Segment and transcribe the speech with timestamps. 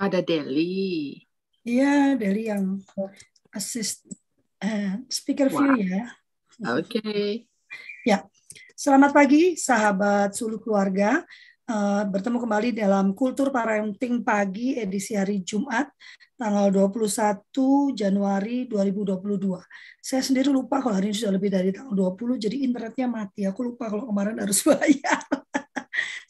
[0.00, 1.20] Ada Deli.
[1.62, 2.80] Iya, Deli yang
[3.52, 4.08] assist
[4.64, 6.08] uh, speaker view ya.
[6.74, 7.00] Oke.
[7.00, 7.26] Okay.
[8.02, 8.26] Ya,
[8.74, 11.22] selamat pagi sahabat Sulu Keluarga.
[11.62, 15.86] Uh, bertemu kembali dalam Kultur Parenting Pagi edisi hari Jumat
[16.34, 19.62] tanggal 21 Januari 2022.
[20.02, 23.46] Saya sendiri lupa kalau hari ini sudah lebih dari tanggal 20 jadi internetnya mati.
[23.46, 25.22] Aku lupa kalau kemarin harus bayar.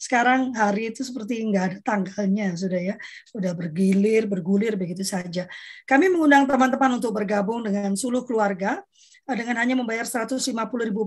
[0.03, 5.47] Sekarang hari itu seperti nggak ada tanggalnya sudah ya, sudah bergilir, bergulir begitu saja.
[5.87, 8.83] Kami mengundang teman-teman untuk bergabung dengan Suluh Keluarga
[9.23, 10.43] dengan hanya membayar 150.000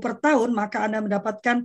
[0.00, 1.60] per tahun maka Anda mendapatkan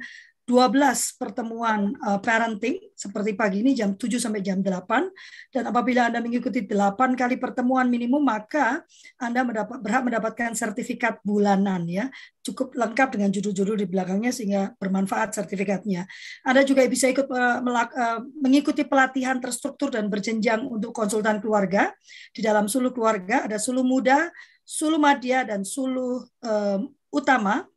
[0.50, 6.18] 12 pertemuan uh, parenting seperti pagi ini jam 7 sampai jam 8 dan apabila Anda
[6.18, 8.82] mengikuti 8 kali pertemuan minimum maka
[9.22, 12.10] Anda mendapat berhak mendapatkan sertifikat bulanan ya.
[12.42, 16.10] Cukup lengkap dengan judul-judul di belakangnya sehingga bermanfaat sertifikatnya.
[16.42, 21.94] Anda juga bisa ikut uh, melak, uh, mengikuti pelatihan terstruktur dan berjenjang untuk konsultan keluarga.
[22.34, 24.34] Di dalam suluh keluarga ada suluh muda,
[24.66, 27.68] suluh madya dan suluh um, utama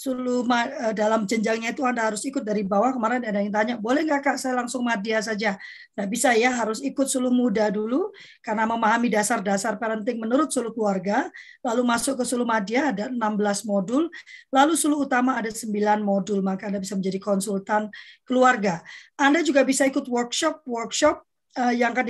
[0.00, 2.96] sulu uh, dalam jenjangnya itu Anda harus ikut dari bawah.
[2.96, 5.60] Kemarin ada yang tanya, boleh nggak Kak saya langsung madya saja?
[5.92, 8.08] Nggak bisa ya, harus ikut sulu muda dulu
[8.40, 11.28] karena memahami dasar-dasar parenting menurut sulu keluarga.
[11.60, 14.08] Lalu masuk ke sulu madya ada 16 modul.
[14.48, 15.68] Lalu sulu utama ada 9
[16.00, 17.92] modul, maka Anda bisa menjadi konsultan
[18.24, 18.80] keluarga.
[19.20, 21.28] Anda juga bisa ikut workshop-workshop
[21.60, 22.06] uh, yang akan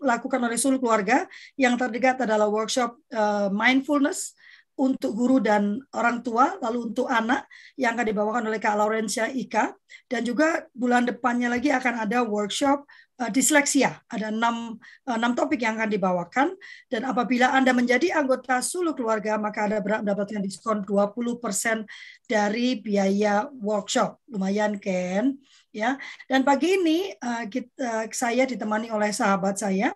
[0.00, 1.28] dilakukan oleh seluruh keluarga.
[1.60, 4.32] Yang terdekat adalah workshop uh, mindfulness,
[4.76, 7.48] untuk guru dan orang tua, lalu untuk anak
[7.80, 9.72] yang akan dibawakan oleh Kak Laurencia Ika,
[10.04, 12.84] dan juga bulan depannya lagi akan ada workshop
[13.20, 14.04] uh, disleksia.
[14.12, 14.76] Ada enam,
[15.08, 16.48] uh, enam topik yang akan dibawakan,
[16.92, 21.88] dan apabila Anda menjadi anggota Sulu Keluarga, maka Anda berhak mendapatkan diskon 20%
[22.28, 24.20] dari biaya workshop.
[24.28, 25.40] Lumayan, Ken.
[25.72, 26.00] Ya.
[26.28, 29.92] Dan pagi ini uh, kita, saya ditemani oleh sahabat saya,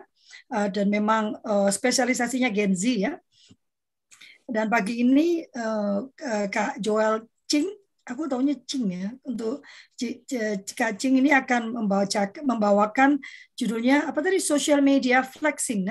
[0.52, 3.12] uh, dan memang uh, spesialisasinya Gen Z ya,
[4.50, 6.10] dan pagi ini uh,
[6.50, 7.70] Kak Joel Ching,
[8.06, 9.62] aku tahunya Ching ya, untuk
[10.74, 12.06] Kak Ching ini akan membawa
[12.42, 13.22] membawakan
[13.54, 15.86] judulnya apa tadi social media flexing?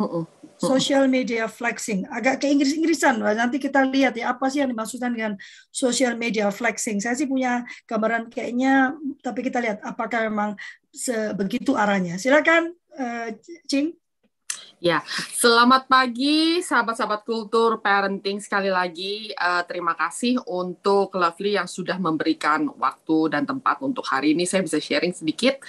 [0.00, 0.24] Uh -uh.
[0.56, 3.20] Social media flexing, agak ke Inggris-Inggrisan.
[3.20, 5.32] Nanti kita lihat ya apa sih yang dimaksudkan dengan
[5.72, 7.00] social media flexing.
[7.00, 10.56] Saya sih punya gambaran kayaknya, tapi kita lihat apakah memang
[10.92, 12.16] sebegitu arahnya.
[12.16, 13.28] Silakan, uh,
[13.68, 13.99] Cing.
[14.80, 15.04] Ya,
[15.36, 22.64] selamat pagi sahabat-sahabat kultur parenting sekali lagi uh, terima kasih untuk Lovely yang sudah memberikan
[22.80, 25.60] waktu dan tempat untuk hari ini saya bisa sharing sedikit.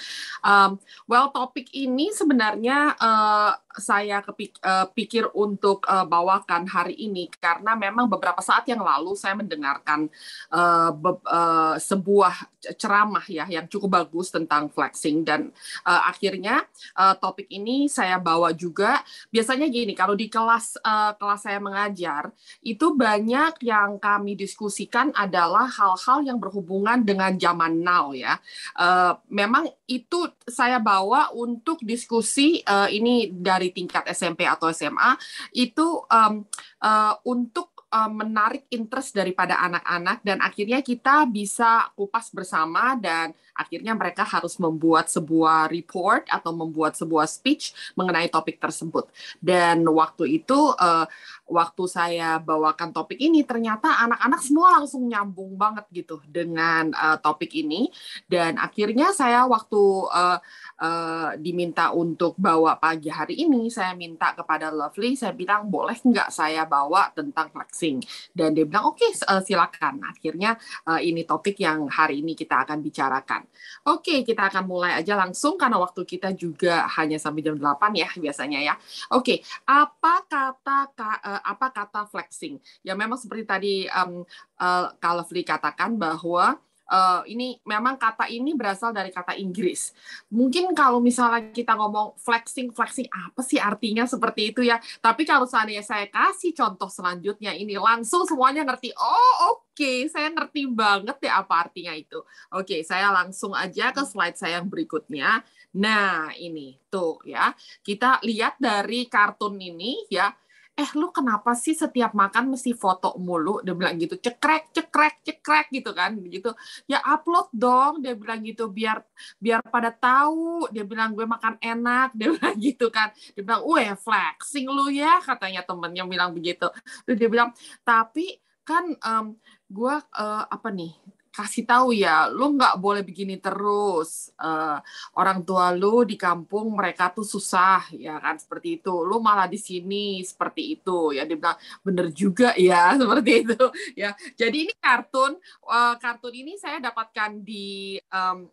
[0.42, 7.30] Um, well, topik ini sebenarnya uh, saya kepik uh, pikir untuk uh, bawakan hari ini
[7.40, 10.10] karena memang beberapa saat yang lalu saya mendengarkan
[10.52, 10.92] uh,
[11.30, 15.50] uh, sebuah ceramah ya yang cukup bagus tentang flexing dan
[15.86, 19.00] uh, akhirnya uh, topik ini saya bawa juga
[19.32, 22.30] biasanya gini kalau di kelas uh, kelas saya mengajar
[22.62, 28.38] itu banyak yang kami diskusikan adalah hal-hal yang berhubungan dengan zaman now ya.
[28.74, 35.16] Uh, memang itu saya bawa untuk diskusi uh, ini dari tingkat SMP atau SMA
[35.56, 36.44] itu um,
[36.82, 37.71] uh, untuk
[38.08, 45.12] menarik interest daripada anak-anak dan akhirnya kita bisa kupas bersama dan akhirnya mereka harus membuat
[45.12, 49.12] sebuah report atau membuat sebuah speech mengenai topik tersebut.
[49.38, 51.04] Dan waktu itu uh,
[51.52, 57.52] waktu saya bawakan topik ini ternyata anak-anak semua langsung nyambung banget gitu dengan uh, topik
[57.52, 57.92] ini
[58.24, 60.38] dan akhirnya saya waktu uh,
[60.80, 66.32] uh, diminta untuk bawa pagi hari ini saya minta kepada Lovely saya bilang boleh nggak
[66.32, 67.98] saya bawa tentang flexing
[68.30, 69.98] dan dia bilang oke okay, uh, silakan.
[70.06, 70.54] Akhirnya
[70.86, 73.42] uh, ini topik yang hari ini kita akan bicarakan.
[73.90, 77.98] Oke okay, kita akan mulai aja langsung karena waktu kita juga hanya sampai jam 8
[77.98, 78.74] ya biasanya ya.
[79.10, 80.78] Oke okay, apa kata
[81.26, 82.62] uh, apa kata flexing?
[82.86, 84.22] Ya memang seperti tadi um,
[84.62, 86.54] uh, Kalefli katakan bahwa
[86.92, 89.96] uh, ini memang kata ini berasal dari kata Inggris.
[90.28, 94.76] Mungkin kalau misalnya kita ngomong flexing, flexing apa sih artinya seperti itu ya?
[95.00, 98.92] Tapi kalau seandainya saya kasih contoh selanjutnya ini langsung semuanya ngerti.
[98.92, 102.20] Oh oke, okay, saya ngerti banget ya apa artinya itu.
[102.52, 105.40] Oke, okay, saya langsung aja ke slide saya yang berikutnya.
[105.72, 110.28] Nah ini tuh ya, kita lihat dari kartun ini ya
[110.72, 113.60] eh lu kenapa sih setiap makan mesti foto mulu?
[113.60, 116.50] Dia bilang gitu cekrek cekrek cekrek gitu kan gitu
[116.88, 119.04] ya upload dong dia bilang gitu biar
[119.36, 120.72] biar pada tahu.
[120.72, 123.12] Dia bilang gue makan enak dia bilang gitu kan.
[123.36, 126.66] Dia bilang weh flexing lu ya katanya temennya bilang begitu.
[127.04, 127.52] Terus dia bilang
[127.84, 129.36] tapi kan um,
[129.68, 130.94] gue uh, apa nih
[131.32, 134.28] kasih tahu ya, lu nggak boleh begini terus.
[134.36, 134.76] Uh,
[135.16, 138.92] orang tua lu di kampung mereka tuh susah ya kan seperti itu.
[139.02, 141.24] Lu malah di sini seperti itu ya.
[141.24, 143.64] Dia bilang bener juga ya seperti itu
[143.96, 144.12] ya.
[144.36, 148.52] Jadi ini kartun, uh, kartun ini saya dapatkan di um,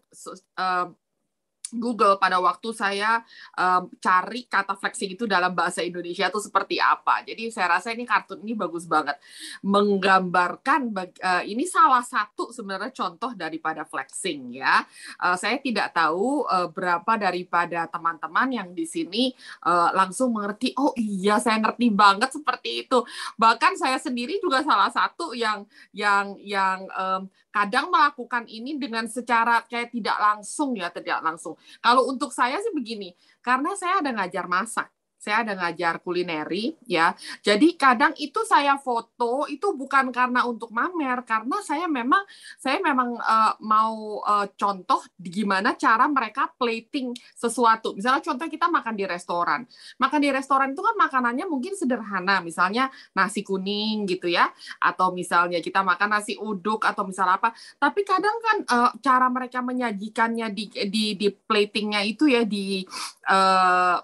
[0.55, 0.87] uh,
[1.75, 3.21] Google pada waktu saya
[3.53, 7.21] um, cari kata flexing itu dalam bahasa Indonesia itu seperti apa.
[7.27, 9.19] Jadi saya rasa ini kartun ini bagus banget
[9.61, 14.81] menggambarkan uh, ini salah satu sebenarnya contoh daripada flexing ya.
[15.21, 19.35] Uh, saya tidak tahu uh, berapa daripada teman-teman yang di sini
[19.67, 20.73] uh, langsung mengerti.
[20.79, 23.03] Oh iya saya ngerti banget seperti itu.
[23.37, 29.65] Bahkan saya sendiri juga salah satu yang yang yang um, kadang melakukan ini dengan secara
[29.65, 34.45] kayak tidak langsung ya tidak langsung kalau untuk saya sih begini, karena saya ada ngajar
[34.45, 34.87] masak
[35.19, 37.11] saya ada ngajar kulineri ya.
[37.43, 42.23] Jadi kadang itu saya foto itu bukan karena untuk mamer karena saya memang
[42.55, 47.91] saya memang uh, mau uh, contoh gimana cara mereka plating sesuatu.
[47.99, 49.67] Misalnya contoh kita makan di restoran.
[49.99, 54.47] Makan di restoran itu kan makanannya mungkin sederhana, misalnya nasi kuning gitu ya
[54.79, 57.51] atau misalnya kita makan nasi uduk atau misalnya apa.
[57.75, 62.87] Tapi kadang kan uh, cara mereka menyajikannya di di di platingnya itu ya di
[63.27, 63.99] uh,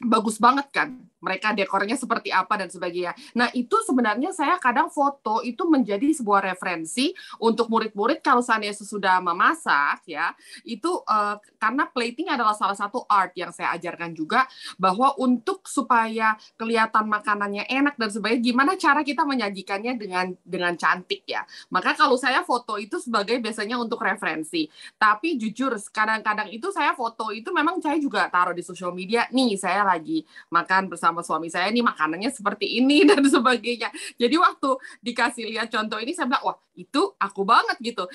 [0.00, 3.12] bagus banget kan mereka dekornya seperti apa dan sebagainya.
[3.36, 9.20] Nah, itu sebenarnya saya kadang foto itu menjadi sebuah referensi untuk murid-murid kalau seandainya sesudah
[9.20, 10.32] memasak ya,
[10.64, 14.48] itu uh, karena plating adalah salah satu art yang saya ajarkan juga
[14.80, 21.22] bahwa untuk supaya kelihatan makanannya enak dan sebagainya gimana cara kita menyajikannya dengan dengan cantik
[21.28, 21.44] ya.
[21.68, 24.66] Maka kalau saya foto itu sebagai biasanya untuk referensi.
[24.96, 29.26] Tapi jujur kadang-kadang itu saya foto itu memang saya juga taruh di sosial media.
[29.34, 33.90] Nih, saya lagi makan bersama sama suami saya ini makanannya seperti ini dan sebagainya.
[34.16, 34.70] Jadi waktu
[35.02, 38.06] dikasih lihat contoh ini saya bilang wah itu aku banget gitu.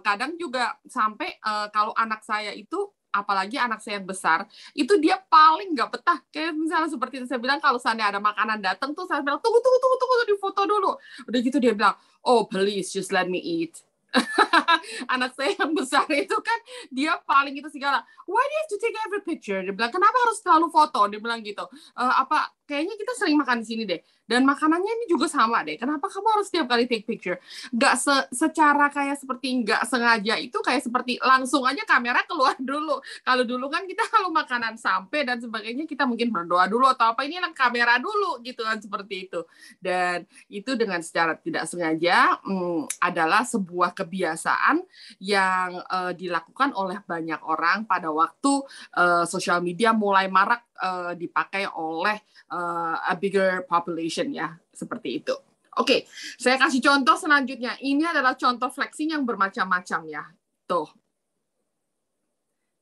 [0.00, 5.18] Kadang juga sampai uh, kalau anak saya itu apalagi anak saya yang besar itu dia
[5.26, 9.02] paling nggak betah kayak misalnya seperti itu saya bilang kalau seandainya ada makanan datang tuh
[9.10, 10.90] saya bilang tunggu tunggu tunggu tunggu di foto dulu
[11.26, 13.82] udah gitu dia bilang oh please just let me eat
[15.14, 16.58] anak saya yang besar itu kan
[16.90, 18.02] dia paling itu segala.
[18.26, 19.60] Why do you have to take every picture?
[19.62, 21.00] Dia bilang kenapa harus selalu foto?
[21.10, 21.64] Dia bilang gitu.
[21.94, 23.98] E, apa kayaknya kita sering makan di sini deh.
[24.30, 25.74] Dan makanannya ini juga sama deh.
[25.74, 27.42] Kenapa kamu harus setiap kali take picture?
[27.74, 33.02] Nggak se secara kayak seperti nggak sengaja itu kayak seperti langsung aja kamera keluar dulu.
[33.26, 37.26] Kalau dulu kan kita kalau makanan sampai dan sebagainya kita mungkin berdoa dulu atau apa
[37.26, 39.42] ini yang kamera dulu gitu kan seperti itu.
[39.82, 44.78] Dan itu dengan secara tidak sengaja hmm, adalah sebuah kebiasaan
[45.18, 48.62] yang uh, dilakukan oleh banyak orang pada waktu
[48.94, 52.18] uh, sosial media mulai marak uh, dipakai oleh
[52.50, 55.36] uh, a bigger population ya seperti itu.
[55.78, 56.00] Oke, okay,
[56.34, 57.78] saya kasih contoh selanjutnya.
[57.78, 60.24] Ini adalah contoh flexing yang bermacam-macam ya.
[60.66, 60.90] Tuh.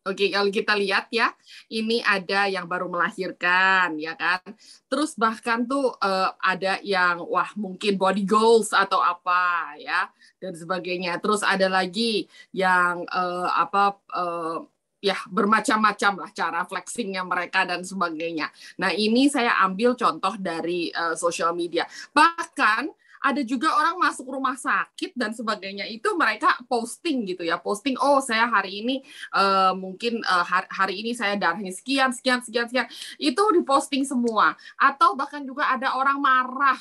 [0.08, 1.36] Oke, okay, kalau kita lihat ya,
[1.68, 4.40] ini ada yang baru melahirkan, ya kan.
[4.88, 10.08] Terus bahkan tuh uh, ada yang wah mungkin body goals atau apa ya
[10.40, 11.20] dan sebagainya.
[11.20, 12.24] Terus ada lagi
[12.56, 14.64] yang uh, apa uh,
[14.98, 18.50] ya bermacam-macam lah cara flexingnya mereka dan sebagainya.
[18.82, 21.86] Nah ini saya ambil contoh dari uh, social media.
[22.10, 27.98] Bahkan ada juga orang masuk rumah sakit dan sebagainya itu mereka posting gitu ya posting
[27.98, 29.02] oh saya hari ini
[29.34, 32.86] uh, mungkin uh, hari, hari ini saya darahnya sekian sekian sekian sekian
[33.18, 36.78] itu diposting semua atau bahkan juga ada orang marah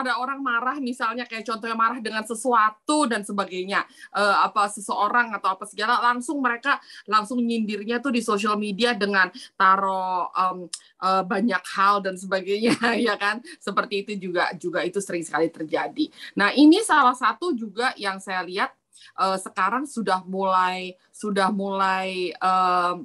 [0.00, 5.54] ada orang marah misalnya kayak contohnya marah dengan sesuatu dan sebagainya uh, apa seseorang atau
[5.54, 9.28] apa segala langsung mereka langsung nyindirnya tuh di sosial media dengan
[9.58, 10.58] taruh um,
[11.02, 12.74] uh, banyak hal dan sebagainya
[13.08, 13.42] ya kan?
[13.58, 16.08] Seperti itu juga juga itu sering sekali terjadi.
[16.38, 18.70] Nah ini salah satu juga yang saya lihat
[19.18, 22.98] uh, sekarang sudah mulai sudah mulai uh,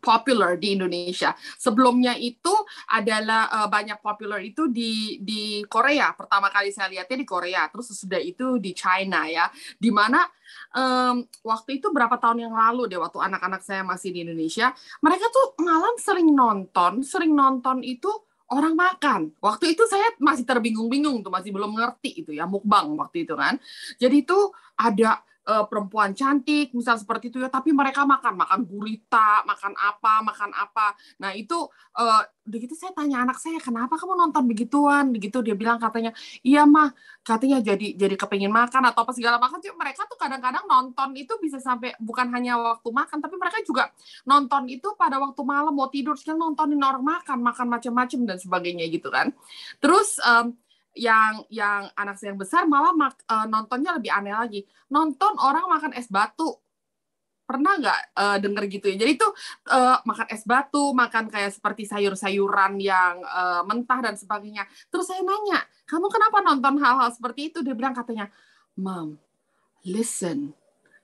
[0.00, 1.36] popular di Indonesia.
[1.60, 2.52] Sebelumnya itu
[2.88, 6.16] adalah uh, banyak popular itu di di Korea.
[6.16, 9.50] Pertama kali saya lihatnya di Korea, terus sudah itu di China ya.
[9.76, 10.24] Di mana
[10.74, 14.72] um, waktu itu berapa tahun yang lalu deh waktu anak-anak saya masih di Indonesia,
[15.04, 18.08] mereka tuh malam sering nonton, sering nonton itu
[18.48, 19.20] orang makan.
[19.44, 23.60] Waktu itu saya masih terbingung-bingung tuh, masih belum ngerti itu ya mukbang waktu itu kan.
[24.00, 24.38] Jadi itu
[24.78, 30.20] ada uh, perempuan cantik, misal seperti itu ya, tapi mereka makan makan gurita, makan apa,
[30.20, 30.92] makan apa.
[31.24, 31.56] Nah itu
[31.96, 36.12] uh, begitu saya tanya anak saya kenapa kamu nonton begituan, begitu dia bilang katanya
[36.44, 36.92] iya mah
[37.24, 39.58] katanya jadi jadi kepingin makan atau apa segala macam.
[39.58, 43.88] Mereka tuh kadang-kadang nonton itu bisa sampai bukan hanya waktu makan, tapi mereka juga
[44.28, 48.84] nonton itu pada waktu malam mau tidur sekarang nontonin orang makan, makan macam-macam dan sebagainya
[48.92, 49.32] gitu kan.
[49.80, 50.52] Terus um,
[50.96, 54.60] yang yang anak saya yang besar malah mak, uh, nontonnya lebih aneh lagi.
[54.88, 56.56] Nonton orang makan es batu.
[57.48, 58.96] Pernah nggak uh, denger gitu ya?
[59.00, 59.28] Jadi itu
[59.72, 64.68] uh, makan es batu, makan kayak seperti sayur-sayuran yang uh, mentah dan sebagainya.
[64.92, 67.64] Terus saya nanya, kamu kenapa nonton hal-hal seperti itu?
[67.64, 68.28] Dia bilang katanya,
[68.76, 69.16] Mom,
[69.80, 70.52] listen.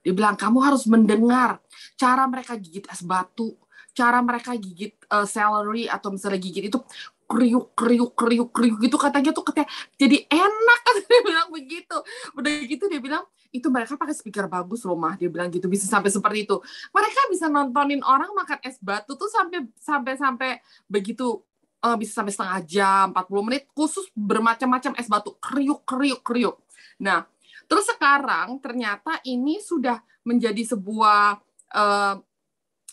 [0.05, 1.57] Dia bilang kamu harus mendengar
[1.97, 3.57] cara mereka gigit es batu,
[3.97, 6.77] cara mereka gigit uh, celery atau misalnya gigit itu
[7.25, 10.79] kriuk kriuk kriuk kriuk gitu katanya tuh katanya jadi enak.
[10.85, 11.97] Kan dia bilang begitu.
[12.37, 15.17] Udah gitu dia bilang itu mereka pakai speaker bagus loh mah.
[15.17, 16.57] Dia bilang gitu bisa sampai seperti itu.
[16.93, 20.49] Mereka bisa nontonin orang makan es batu tuh sampai sampai sampai
[20.85, 21.41] begitu
[21.81, 25.33] uh, bisa sampai setengah jam 40 menit khusus bermacam-macam es batu.
[25.41, 26.61] Kriuk kriuk kriuk.
[27.01, 27.25] Nah
[27.65, 31.41] terus sekarang ternyata ini sudah menjadi sebuah
[31.73, 32.15] uh,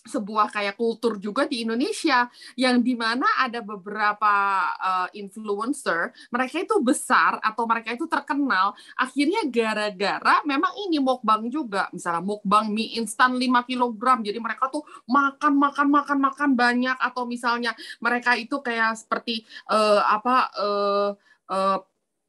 [0.03, 2.27] sebuah kayak kultur juga di Indonesia
[2.59, 4.35] yang di mana ada beberapa
[4.75, 11.89] uh, influencer mereka itu besar atau mereka itu terkenal akhirnya gara-gara memang ini mukbang juga.
[11.95, 16.97] Misalnya mukbang mie instan 5 kg jadi mereka tuh makan makan makan makan banyak.
[16.99, 21.11] Atau misalnya mereka itu kayak seperti uh, apa uh,
[21.51, 21.79] uh,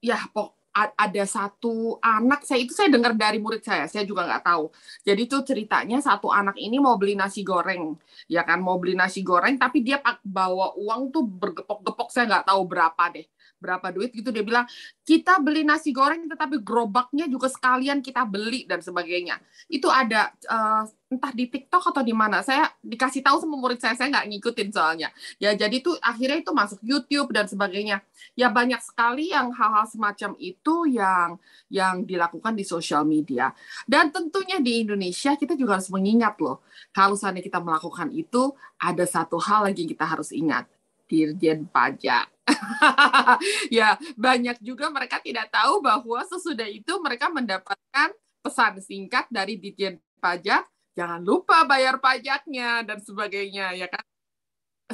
[0.04, 4.44] ya pok ada satu anak saya itu saya dengar dari murid saya saya juga nggak
[4.44, 4.66] tahu.
[5.06, 7.94] Jadi itu ceritanya satu anak ini mau beli nasi goreng
[8.28, 12.62] ya kan mau beli nasi goreng tapi dia bawa uang tuh bergepok-gepok saya nggak tahu
[12.66, 13.26] berapa deh
[13.64, 14.68] berapa duit gitu dia bilang
[15.08, 19.40] kita beli nasi goreng tetapi gerobaknya juga sekalian kita beli dan sebagainya.
[19.72, 22.44] Itu ada uh, entah di TikTok atau di mana.
[22.44, 25.10] Saya dikasih tahu sama murid saya saya nggak ngikutin soalnya.
[25.38, 28.04] Ya jadi itu akhirnya itu masuk YouTube dan sebagainya.
[28.36, 31.40] Ya banyak sekali yang hal-hal semacam itu yang
[31.72, 33.54] yang dilakukan di sosial media.
[33.86, 38.52] Dan tentunya di Indonesia kita juga harus mengingat loh kalau seandainya kita melakukan itu
[38.82, 40.66] ada satu hal lagi yang kita harus ingat
[41.14, 42.26] Dirjen Pajak.
[43.78, 48.10] ya, banyak juga mereka tidak tahu bahwa sesudah itu mereka mendapatkan
[48.42, 50.66] pesan singkat dari Dirjen Pajak,
[50.98, 54.02] jangan lupa bayar pajaknya dan sebagainya, ya kan?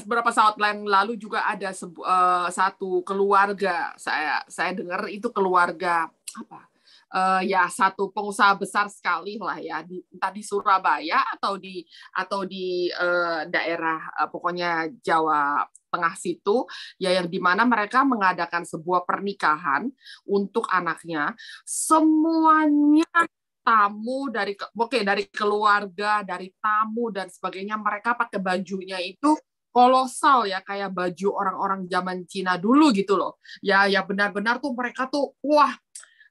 [0.03, 6.07] Beberapa saat yang lalu juga ada uh, satu keluarga saya saya dengar itu keluarga
[6.39, 6.68] apa
[7.13, 11.81] uh, ya satu pengusaha besar sekali lah ya di, entah di Surabaya atau di
[12.13, 16.69] atau di uh, daerah uh, pokoknya Jawa Tengah situ
[17.01, 19.89] ya yang di mana mereka mengadakan sebuah pernikahan
[20.29, 21.33] untuk anaknya.
[21.65, 23.09] Semuanya
[23.65, 29.33] tamu dari oke okay, dari keluarga dari tamu dan sebagainya mereka pakai bajunya itu
[29.69, 33.37] kolosal ya kayak baju orang-orang zaman Cina dulu gitu loh.
[33.61, 35.73] Ya ya benar-benar tuh mereka tuh wah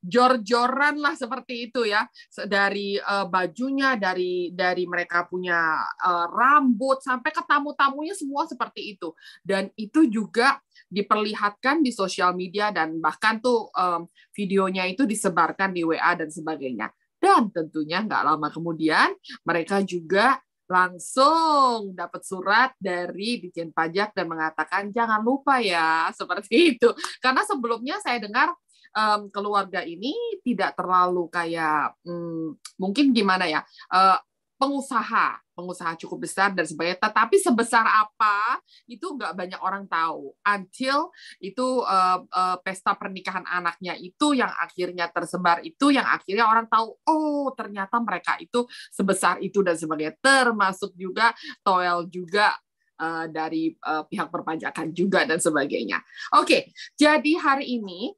[0.03, 2.07] jor-joran lah seperti itu ya.
[2.47, 9.13] Dari uh, bajunya dari dari mereka punya uh, rambut sampai ke tamu-tamunya semua seperti itu.
[9.43, 15.85] Dan itu juga diperlihatkan di sosial media dan bahkan tuh um, videonya itu disebarkan di
[15.85, 16.89] WA dan sebagainya.
[17.19, 19.11] Dan tentunya nggak lama kemudian
[19.43, 20.39] mereka juga
[20.69, 26.93] langsung dapat surat dari Dijen Pajak dan mengatakan jangan lupa ya seperti itu.
[27.25, 28.53] Karena sebelumnya saya dengar
[28.95, 30.15] um, keluarga ini
[30.45, 33.61] tidak terlalu kayak um, mungkin gimana ya
[33.93, 34.21] uh,
[34.59, 37.03] pengusaha pengusaha cukup besar dan sebagainya.
[37.03, 40.31] Tetapi sebesar apa itu nggak banyak orang tahu.
[40.47, 41.11] Until
[41.43, 46.95] itu uh, uh, pesta pernikahan anaknya itu yang akhirnya tersebar itu yang akhirnya orang tahu
[46.95, 50.15] oh ternyata mereka itu sebesar itu dan sebagainya.
[50.23, 51.35] Termasuk juga
[51.67, 52.55] toel juga
[53.03, 56.03] uh, dari uh, pihak perpajakan juga dan sebagainya.
[56.39, 56.63] Oke okay,
[56.95, 58.15] jadi hari ini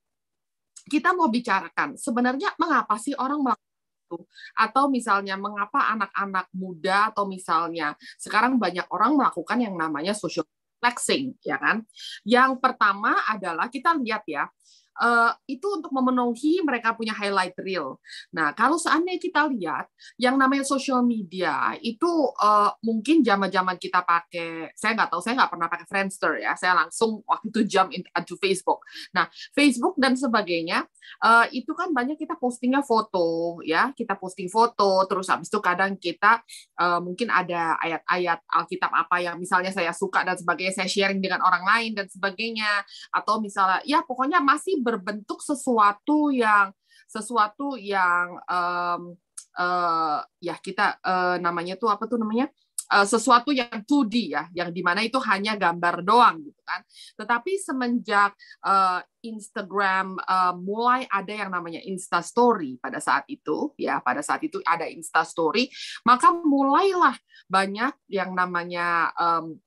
[0.86, 3.68] kita mau bicarakan sebenarnya mengapa sih orang melakukan
[4.10, 4.18] itu
[4.58, 10.42] atau misalnya mengapa anak-anak muda atau misalnya sekarang banyak orang melakukan yang namanya social
[10.80, 11.84] flexing ya kan.
[12.26, 14.48] Yang pertama adalah kita lihat ya
[15.00, 17.96] uh, itu untuk memenuhi mereka punya highlight reel.
[18.30, 19.88] Nah, kalau seandainya kita lihat
[20.20, 25.50] yang namanya social media itu uh, mungkin zaman-zaman kita pakai, saya nggak tahu, saya nggak
[25.50, 28.84] pernah pakai Friendster ya, saya langsung waktu itu jump into Facebook.
[29.16, 29.26] Nah,
[29.56, 30.84] Facebook dan sebagainya
[31.22, 35.96] uh, itu kan banyak kita postingnya foto ya, kita posting foto, terus habis itu kadang
[35.96, 36.40] kita
[36.80, 41.42] uh, mungkin ada ayat-ayat Alkitab apa yang misalnya saya suka dan sebagainya, saya sharing dengan
[41.44, 46.72] orang lain dan sebagainya, atau misalnya ya pokoknya masih berbentuk sesuatu yang
[47.10, 49.18] sesuatu yang um,
[49.58, 52.46] uh, ya kita uh, namanya tuh apa tuh namanya
[52.88, 56.80] uh, sesuatu yang 2D ya, yang di mana itu hanya gambar doang gitu kan.
[57.20, 58.32] Tetapi semenjak
[58.64, 64.40] uh, Instagram uh, mulai ada yang namanya Insta Story pada saat itu, ya pada saat
[64.42, 65.68] itu ada Insta Story,
[66.08, 67.14] maka mulailah
[67.50, 69.58] banyak yang namanya um,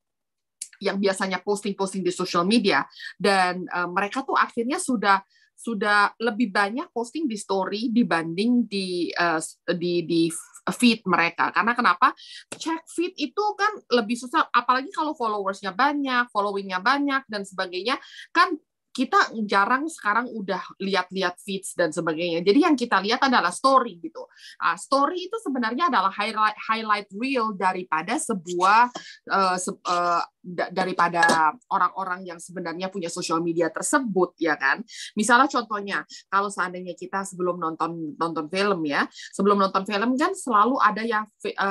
[0.84, 2.84] yang biasanya posting-posting di social media
[3.15, 9.39] dan uh, mereka tuh akhirnya sudah sudah lebih banyak posting di story dibanding di uh,
[9.72, 10.27] di di
[10.72, 11.51] feed mereka.
[11.51, 12.15] Karena kenapa?
[12.55, 18.00] Check feed itu kan lebih susah, apalagi kalau followersnya banyak, followingnya banyak dan sebagainya,
[18.32, 18.55] kan
[18.93, 22.46] kita jarang sekarang udah lihat-lihat feeds dan sebagainya.
[22.46, 24.22] Jadi yang kita lihat adalah story gitu.
[24.62, 28.93] Uh, story itu sebenarnya adalah highlight highlight real daripada sebuah
[29.34, 34.83] uh, se uh, daripada orang-orang yang sebenarnya punya sosial media tersebut ya kan.
[35.15, 40.75] Misalnya contohnya kalau seandainya kita sebelum nonton nonton film ya, sebelum nonton film kan selalu
[40.83, 41.23] ada yang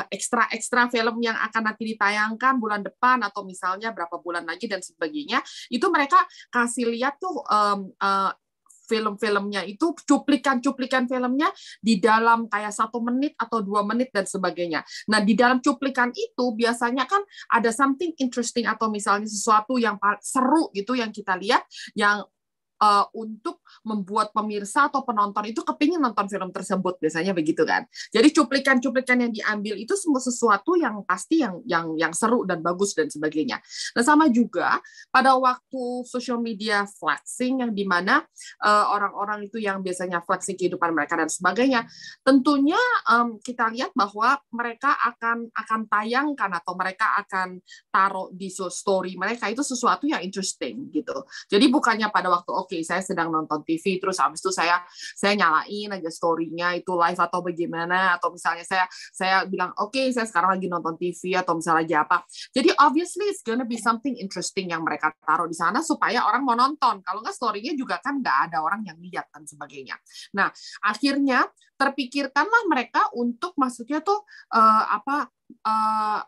[0.09, 5.45] ekstra-ekstra film yang akan nanti ditayangkan bulan depan atau misalnya berapa bulan lagi dan sebagainya.
[5.69, 6.17] Itu mereka
[6.49, 8.33] kasih lihat tuh um, uh,
[8.87, 11.49] film-filmnya itu cuplikan-cuplikan filmnya
[11.79, 14.83] di dalam kayak satu menit atau dua menit dan sebagainya.
[15.11, 20.69] Nah di dalam cuplikan itu biasanya kan ada something interesting atau misalnya sesuatu yang seru
[20.75, 21.62] gitu yang kita lihat
[21.95, 22.27] yang
[22.83, 27.87] uh, untuk membuat pemirsa atau penonton itu kepingin nonton film tersebut biasanya begitu kan.
[28.11, 32.99] Jadi cuplikan-cuplikan yang diambil itu semua sesuatu yang pasti yang yang yang seru dan bagus
[32.99, 33.62] dan sebagainya.
[33.95, 34.83] Nah sama juga
[35.15, 38.27] pada waktu social media flexing yang di mana
[38.67, 41.87] uh, orang-orang itu yang biasanya flexing kehidupan mereka dan sebagainya
[42.27, 47.61] tentunya um, kita lihat bahwa mereka akan akan tayangkan atau mereka akan
[47.93, 51.25] taruh di story mereka itu sesuatu yang interesting gitu.
[51.51, 54.81] Jadi bukannya pada waktu oke okay, saya sedang nonton TV terus habis itu saya
[55.12, 60.09] saya nyalain aja story-nya itu live atau bagaimana atau misalnya saya saya bilang oke okay,
[60.09, 62.17] saya sekarang lagi nonton TV atau misalnya lagi apa.
[62.55, 66.57] Jadi obviously it's gonna be something interesting yang mereka taruh di sana supaya orang mau
[66.57, 67.05] nonton.
[67.05, 70.00] Kalau nggak story-nya juga kan nggak ada orang yang lihat dan sebagainya.
[70.33, 70.49] Nah
[70.81, 71.45] akhirnya
[71.76, 74.23] terpikirkanlah mereka untuk maksudnya tuh
[74.55, 75.26] uh, apa
[75.67, 76.21] uh,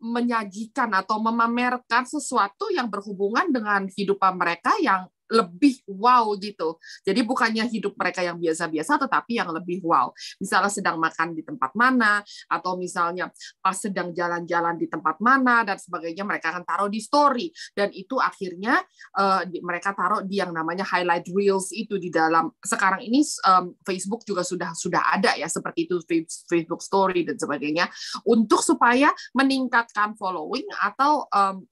[0.00, 6.78] menyajikan atau memamerkan sesuatu yang berhubungan dengan kehidupan mereka yang lebih wow gitu.
[7.02, 10.10] Jadi bukannya hidup mereka yang biasa-biasa tetapi yang lebih wow.
[10.38, 15.76] Misalnya sedang makan di tempat mana atau misalnya pas sedang jalan-jalan di tempat mana dan
[15.76, 18.82] sebagainya mereka akan taruh di story dan itu akhirnya
[19.18, 24.22] uh, mereka taruh di yang namanya highlight reels itu di dalam sekarang ini um, Facebook
[24.22, 25.98] juga sudah sudah ada ya seperti itu
[26.46, 27.90] Facebook story dan sebagainya
[28.28, 31.66] untuk supaya meningkatkan following atau um,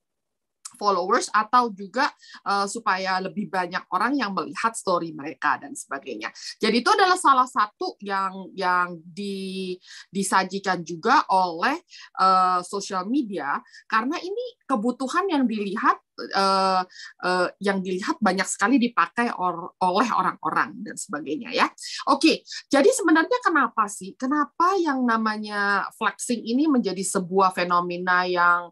[0.77, 2.11] followers atau juga
[2.45, 6.31] uh, supaya lebih banyak orang yang melihat story mereka dan sebagainya.
[6.59, 9.75] Jadi itu adalah salah satu yang yang di,
[10.11, 11.79] disajikan juga oleh
[12.21, 13.59] uh, social media
[13.89, 16.01] karena ini kebutuhan yang dilihat
[16.35, 16.83] uh,
[17.25, 21.67] uh, yang dilihat banyak sekali dipakai or, oleh orang-orang dan sebagainya ya.
[22.09, 24.15] Oke, jadi sebenarnya kenapa sih?
[24.15, 28.71] Kenapa yang namanya flexing ini menjadi sebuah fenomena yang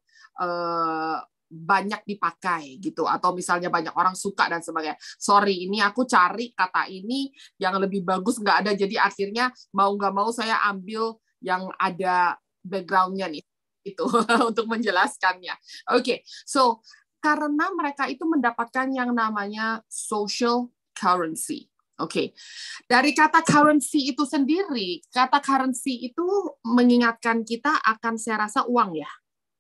[1.53, 4.97] banyak dipakai gitu atau misalnya banyak orang suka dan sebagainya.
[5.21, 7.29] Sorry, ini aku cari kata ini
[7.61, 13.29] yang lebih bagus nggak ada jadi akhirnya mau nggak mau saya ambil yang ada backgroundnya
[13.29, 13.45] nih
[13.85, 14.07] itu
[14.51, 15.53] untuk menjelaskannya.
[15.93, 16.81] Oke, okay, so
[17.21, 21.69] karena mereka itu mendapatkan yang namanya social currency.
[22.01, 22.27] Oke, okay.
[22.89, 26.25] dari kata currency itu sendiri, kata currency itu
[26.67, 29.13] mengingatkan kita akan saya rasa uang ya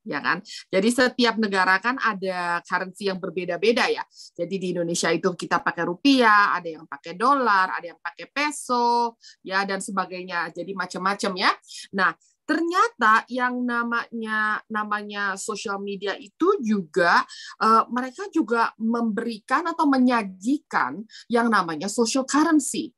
[0.02, 0.42] ya kan?
[0.68, 4.02] Jadi setiap negara kan ada currency yang berbeda-beda ya.
[4.34, 9.18] Jadi di Indonesia itu kita pakai rupiah, ada yang pakai dolar, ada yang pakai peso,
[9.46, 10.50] ya dan sebagainya.
[10.50, 11.50] Jadi macam-macam ya.
[11.94, 12.10] Nah,
[12.42, 17.22] ternyata yang namanya namanya sosial media itu juga
[17.62, 22.90] uh, mereka juga memberikan atau menyajikan yang namanya social currency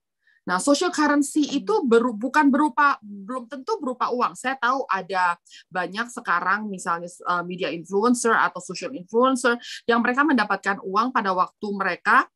[0.44, 1.58] Nah, social currency hmm.
[1.64, 4.36] itu beru, bukan berupa belum tentu berupa uang.
[4.36, 5.40] Saya tahu ada
[5.72, 9.56] banyak sekarang misalnya uh, media influencer atau social influencer
[9.88, 12.28] yang mereka mendapatkan uang pada waktu mereka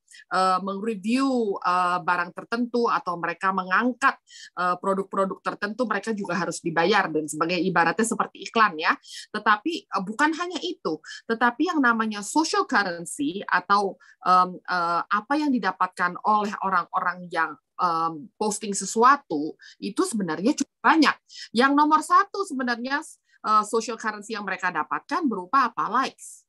[1.62, 4.16] uh, barang tertentu atau mereka mengangkat
[4.54, 8.92] produk-produk tertentu mereka juga harus dibayar dan sebagai ibaratnya seperti iklan ya.
[9.30, 16.16] Tetapi bukan hanya itu, tetapi yang namanya social currency atau um, uh, apa yang didapatkan
[16.24, 21.16] oleh orang-orang yang um, posting sesuatu itu sebenarnya cukup banyak.
[21.54, 23.02] Yang nomor satu sebenarnya
[23.46, 26.46] uh, social currency yang mereka dapatkan berupa apa likes.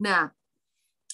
[0.00, 0.28] Nah,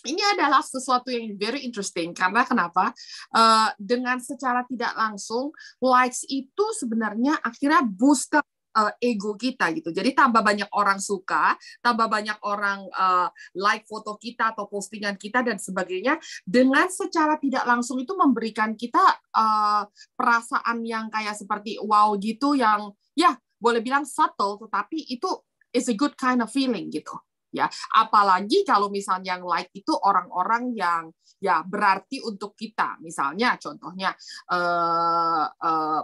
[0.06, 2.90] ini adalah sesuatu yang very interesting karena kenapa?
[3.30, 8.34] Uh, dengan secara tidak langsung likes itu sebenarnya akhirnya boost
[8.76, 9.92] uh, ego kita gitu.
[9.92, 15.44] Jadi tambah banyak orang suka, tambah banyak orang uh, like foto kita atau postingan kita
[15.44, 19.02] dan sebagainya dengan secara tidak langsung itu memberikan kita
[19.36, 19.84] uh,
[20.16, 25.30] perasaan yang kayak seperti wow gitu yang ya boleh bilang subtle tetapi itu
[25.72, 27.14] is a good kind of feeling gitu.
[27.52, 27.68] Ya.
[27.94, 32.98] Apalagi kalau misalnya yang like itu orang-orang yang ya berarti untuk kita.
[33.04, 34.10] Misalnya contohnya
[34.50, 36.00] uh, uh,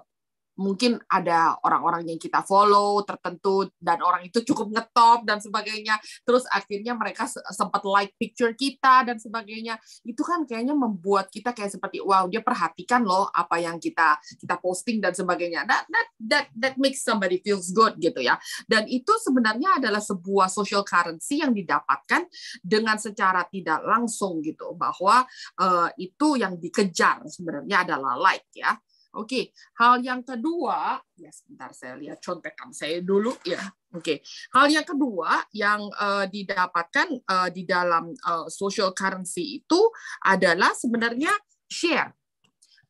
[0.59, 5.97] mungkin ada orang-orang yang kita follow tertentu dan orang itu cukup ngetop dan sebagainya.
[6.27, 9.79] Terus akhirnya mereka sempat like picture kita dan sebagainya.
[10.03, 14.59] Itu kan kayaknya membuat kita kayak seperti wow dia perhatikan loh apa yang kita kita
[14.59, 15.63] posting dan sebagainya.
[15.65, 18.35] That that that that makes somebody feels good gitu ya.
[18.67, 22.27] Dan itu sebenarnya adalah sebuah social currency yang didapatkan
[22.61, 25.23] dengan secara tidak langsung gitu bahwa
[25.63, 28.75] uh, itu yang dikejar sebenarnya adalah like ya
[29.17, 33.61] Oke, hal yang kedua, ya sebentar saya lihat contekan saya dulu ya.
[33.97, 34.21] Oke,
[34.53, 39.81] hal yang kedua yang uh, didapatkan uh, di dalam uh, social currency itu
[40.21, 41.33] adalah sebenarnya
[41.65, 42.13] share.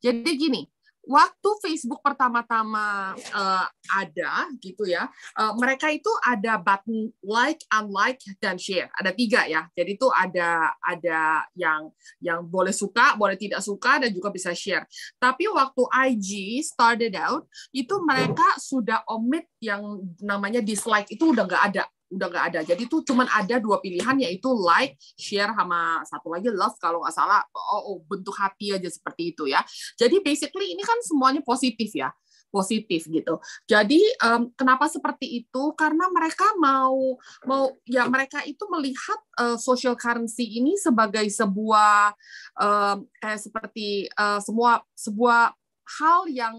[0.03, 0.63] Jadi gini,
[1.09, 3.67] waktu Facebook pertama-tama uh,
[3.97, 5.09] ada gitu ya,
[5.41, 8.93] uh, mereka itu ada button like, unlike, dan share.
[9.01, 9.65] Ada tiga ya.
[9.73, 11.89] Jadi itu ada ada yang
[12.21, 14.85] yang boleh suka, boleh tidak suka, dan juga bisa share.
[15.17, 16.31] Tapi waktu IG
[16.69, 22.45] started out, itu mereka sudah omit yang namanya dislike itu udah nggak ada udah nggak
[22.55, 22.61] ada.
[22.65, 27.15] Jadi itu cuma ada dua pilihan yaitu like, share sama satu lagi love kalau nggak
[27.15, 29.61] salah oh, oh bentuk hati aja seperti itu ya.
[30.01, 32.13] Jadi basically ini kan semuanya positif ya
[32.49, 33.37] positif gitu.
[33.69, 35.63] Jadi um, kenapa seperti itu?
[35.77, 42.17] Karena mereka mau mau ya mereka itu melihat uh, social currency ini sebagai sebuah
[42.57, 45.53] um, kayak seperti uh, semua sebuah
[46.01, 46.57] hal yang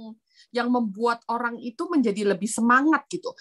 [0.49, 3.33] yang membuat orang itu menjadi lebih semangat gitu.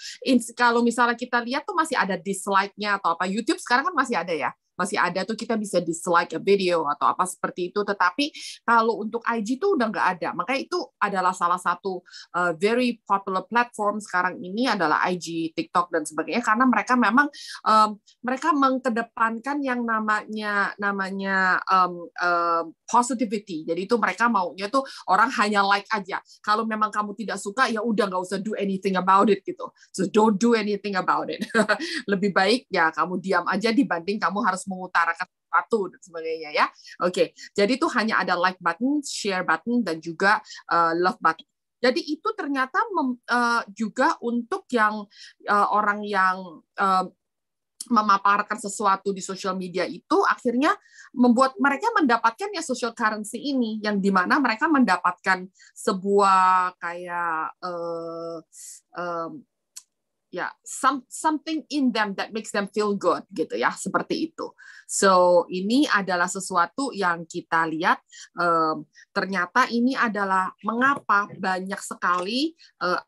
[0.53, 4.35] Kalau misalnya kita lihat tuh masih ada dislike-nya atau apa YouTube sekarang kan masih ada
[4.35, 7.83] ya masih ada tuh kita bisa dislike a video atau apa seperti itu.
[7.83, 8.31] Tetapi
[8.63, 10.29] kalau untuk IG tuh udah nggak ada.
[10.39, 12.01] Makanya itu adalah salah satu
[12.39, 17.27] uh, very popular platform sekarang ini adalah IG, TikTok dan sebagainya karena mereka memang
[17.67, 23.67] um, mereka mengkedepankan yang namanya namanya um, um, positivity.
[23.67, 26.23] Jadi itu mereka maunya tuh orang hanya like aja.
[26.45, 29.69] Kalau memang kamu tidak suka ya udah nggak usah do anything about it gitu.
[29.91, 31.43] So don't do anything about it.
[32.13, 36.67] Lebih baik ya kamu diam aja dibanding kamu harus mengutarakan sesuatu dan sebagainya ya.
[37.01, 37.27] Oke, okay.
[37.57, 41.49] jadi itu hanya ada like button, share button dan juga uh, love button.
[41.79, 45.07] Jadi itu ternyata mem, uh, juga untuk yang
[45.47, 47.07] uh, orang yang uh,
[47.89, 50.75] memaparkan sesuatu di sosial media itu akhirnya
[51.15, 58.39] membuat mereka mendapatkan ya social currency ini yang di mana mereka mendapatkan sebuah kayak uh,
[58.99, 59.31] uh,
[60.29, 64.53] ya some something in them that makes them feel good gitu ya seperti itu.
[64.85, 68.01] So ini adalah sesuatu yang kita lihat
[68.37, 72.53] um, ternyata ini adalah mengapa banyak sekali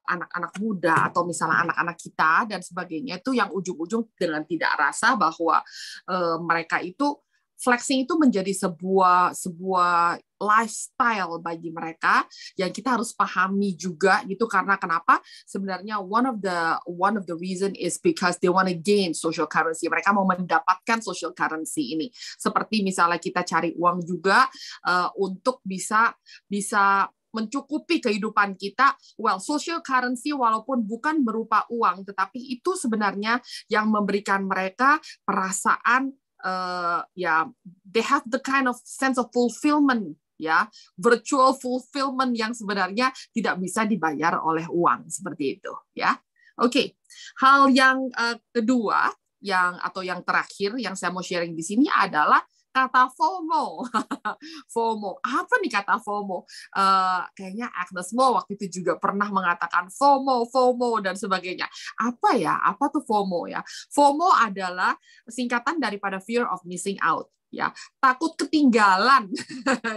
[0.09, 5.19] anak anak-anak muda atau misalnya anak-anak kita dan sebagainya itu yang ujung-ujung dengan tidak rasa
[5.19, 5.61] bahwa
[6.07, 7.19] uh, mereka itu
[7.61, 12.25] flexing itu menjadi sebuah sebuah lifestyle bagi mereka
[12.57, 14.49] yang kita harus pahami juga gitu.
[14.49, 15.21] Karena kenapa?
[15.45, 19.47] Sebenarnya one of the one of the reason is because they want to gain social
[19.47, 19.87] currency.
[19.87, 22.09] Mereka mau mendapatkan social currency ini.
[22.17, 24.49] Seperti misalnya kita cari uang juga
[24.89, 26.17] uh, untuk bisa
[26.49, 28.99] bisa mencukupi kehidupan kita.
[29.15, 33.39] Well, social currency walaupun bukan berupa uang, tetapi itu sebenarnya
[33.71, 36.11] yang memberikan mereka perasaan
[36.45, 37.43] uh, ya yeah,
[37.87, 40.65] they have the kind of sense of fulfillment ya
[40.97, 46.17] virtual fulfillment yang sebenarnya tidak bisa dibayar oleh uang seperti itu ya
[46.57, 46.97] oke
[47.45, 52.41] hal yang uh, kedua yang atau yang terakhir yang saya mau sharing di sini adalah
[52.71, 53.83] kata FOMO.
[54.75, 55.19] FOMO.
[55.21, 56.47] Apa nih kata FOMO?
[56.71, 61.67] Uh, kayaknya Agnes Mo waktu itu juga pernah mengatakan FOMO, FOMO, dan sebagainya.
[61.99, 62.57] Apa ya?
[62.63, 63.61] Apa tuh FOMO ya?
[63.91, 64.95] FOMO adalah
[65.27, 69.29] singkatan daripada fear of missing out ya takut ketinggalan.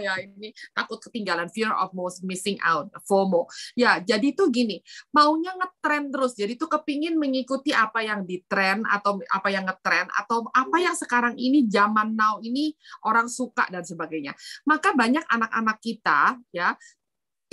[0.04, 3.48] Ya ini takut ketinggalan fear of most missing out FOMO.
[3.78, 4.82] Ya jadi itu gini
[5.14, 6.36] maunya ngetren terus.
[6.36, 10.92] Jadi tuh kepingin mengikuti apa yang di tren atau apa yang ngetren atau apa yang
[10.98, 12.74] sekarang ini zaman now ini
[13.06, 14.34] orang suka dan sebagainya.
[14.66, 16.74] Maka banyak anak-anak kita ya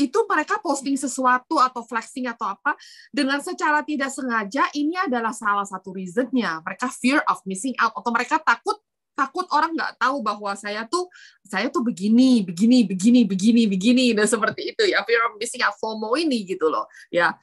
[0.01, 2.73] itu mereka posting sesuatu atau flexing atau apa
[3.13, 6.57] dengan secara tidak sengaja ini adalah salah satu reasonnya.
[6.65, 8.81] Mereka fear of missing out atau mereka takut
[9.13, 11.11] takut orang nggak tahu bahwa saya tuh
[11.43, 15.03] saya tuh begini begini begini begini begini dan seperti itu ya.
[15.03, 17.35] Fear of missing out FOMO ini gitu loh ya.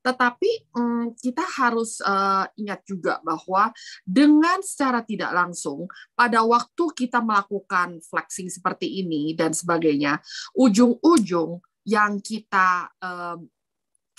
[0.00, 3.70] Tetapi hmm, kita harus uh, ingat juga bahwa
[4.06, 10.18] dengan secara tidak langsung pada waktu kita melakukan flexing seperti ini dan sebagainya
[10.56, 13.46] ujung-ujung yang kita um,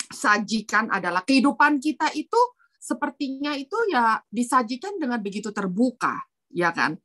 [0.08, 2.40] sajikan adalah kehidupan kita itu
[2.78, 6.16] sepertinya itu ya disajikan dengan begitu terbuka,
[6.52, 6.96] ya kan?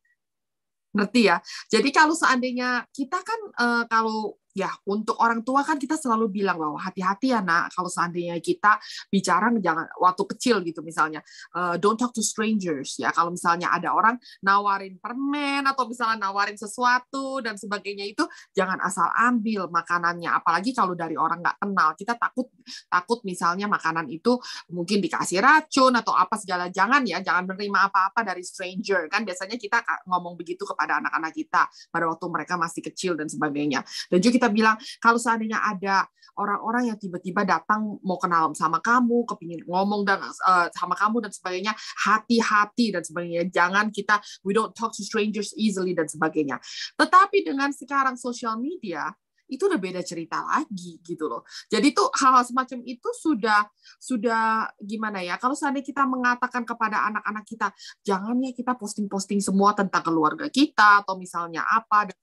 [0.93, 1.41] Ngerti ya?
[1.71, 6.61] Jadi kalau seandainya kita kan uh, kalau ya untuk orang tua kan kita selalu bilang
[6.61, 8.77] bahwa hati-hati ya nak kalau seandainya kita
[9.09, 11.25] bicara jangan waktu kecil gitu misalnya.
[11.51, 13.09] Uh, don't talk to strangers ya.
[13.09, 19.09] Kalau misalnya ada orang nawarin permen atau misalnya nawarin sesuatu dan sebagainya itu jangan asal
[19.17, 20.29] ambil makanannya.
[20.29, 22.47] Apalagi kalau dari orang nggak kenal kita takut
[22.87, 24.37] takut misalnya makanan itu
[24.69, 26.69] mungkin dikasih racun atau apa segala.
[26.69, 29.09] Jangan ya jangan menerima apa-apa dari stranger.
[29.09, 33.81] Kan biasanya kita ngomong begitu kepada anak-anak kita pada waktu mereka masih kecil dan sebagainya.
[34.07, 39.25] Dan juga kita bilang kalau seandainya ada orang-orang yang tiba-tiba datang mau kenal sama kamu,
[39.29, 41.73] kepingin ngomong dan uh, sama kamu dan sebagainya,
[42.09, 43.49] hati-hati dan sebagainya.
[43.53, 46.57] Jangan kita we don't talk to strangers easily dan sebagainya.
[46.97, 49.13] Tetapi dengan sekarang sosial media
[49.53, 51.45] itu udah beda cerita lagi gitu loh.
[51.69, 53.61] Jadi tuh hal-hal semacam itu sudah
[54.01, 55.37] sudah gimana ya?
[55.37, 57.67] Kalau seandainya kita mengatakan kepada anak-anak kita,
[58.01, 62.17] jangan ya kita posting-posting semua tentang keluarga kita atau misalnya apa dan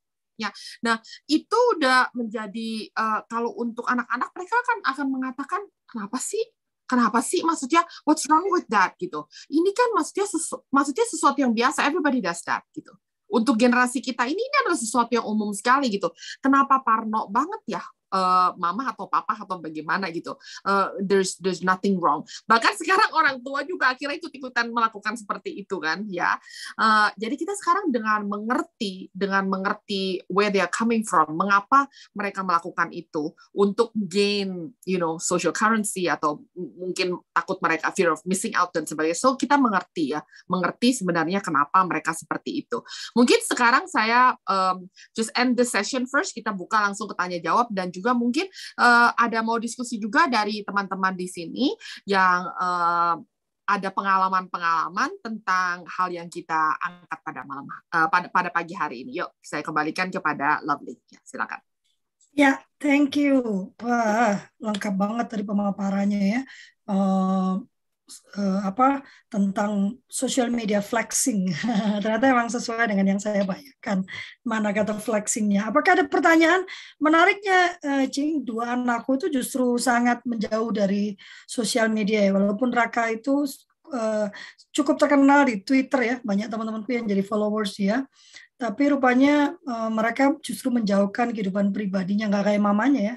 [0.80, 0.96] Nah,
[1.28, 6.40] itu udah menjadi uh, kalau untuk anak-anak mereka kan akan mengatakan kenapa sih
[6.90, 7.46] Kenapa sih?
[7.46, 9.22] Maksudnya, what's wrong with that gitu?
[9.46, 11.86] Ini kan maksudnya sesu, maksudnya sesuatu yang biasa.
[11.86, 12.90] Everybody does that gitu.
[13.30, 16.10] Untuk generasi kita ini ini adalah sesuatu yang umum sekali gitu.
[16.42, 20.34] Kenapa parno banget ya uh, mama atau papa atau bagaimana gitu.
[20.66, 22.26] Uh, there's there's nothing wrong.
[22.46, 26.36] Bahkan sekarang orang tua juga akhirnya ikut-ikutan melakukan seperti itu kan ya.
[26.76, 32.42] Uh, jadi kita sekarang dengan mengerti dengan mengerti where they are coming from, mengapa mereka
[32.42, 38.52] melakukan itu untuk gain you know social currency atau mungkin takut mereka fear of missing
[38.58, 39.18] out dan sebagainya.
[39.18, 40.20] So kita mengerti ya,
[40.50, 42.82] mengerti sebenarnya kenapa mereka seperti itu.
[43.14, 47.68] Mungkin sekarang saya um, just end the session first kita buka langsung ke tanya jawab
[47.70, 48.48] dan juga juga mungkin
[48.80, 51.76] uh, ada mau diskusi juga dari teman-teman di sini
[52.08, 53.20] yang uh,
[53.70, 59.22] ada pengalaman-pengalaman tentang hal yang kita angkat pada malam uh, pada pada pagi hari ini.
[59.22, 60.98] Yuk, saya kembalikan kepada Lovely.
[61.06, 61.62] Ya, silakan.
[62.34, 63.70] Ya, thank you.
[63.82, 66.42] Wah, lengkap banget dari pemaparannya ya.
[66.86, 67.62] Uh,
[68.34, 71.48] uh, apa tentang social media flexing.
[72.02, 74.02] Ternyata memang sesuai dengan yang saya bayangkan.
[74.42, 75.70] Mana kata flexingnya?
[75.70, 76.66] Apakah ada pertanyaan
[76.98, 78.42] menariknya, uh, Cing?
[78.42, 81.14] Dua anakku itu justru sangat menjauh dari
[81.46, 82.34] sosial media ya.
[82.34, 83.46] Walaupun Raka itu
[83.94, 84.26] uh,
[84.74, 88.06] cukup terkenal di Twitter ya, banyak teman-temanku yang jadi followers ya.
[88.60, 93.16] Tapi rupanya uh, mereka justru menjauhkan kehidupan pribadinya, nggak kayak mamanya ya.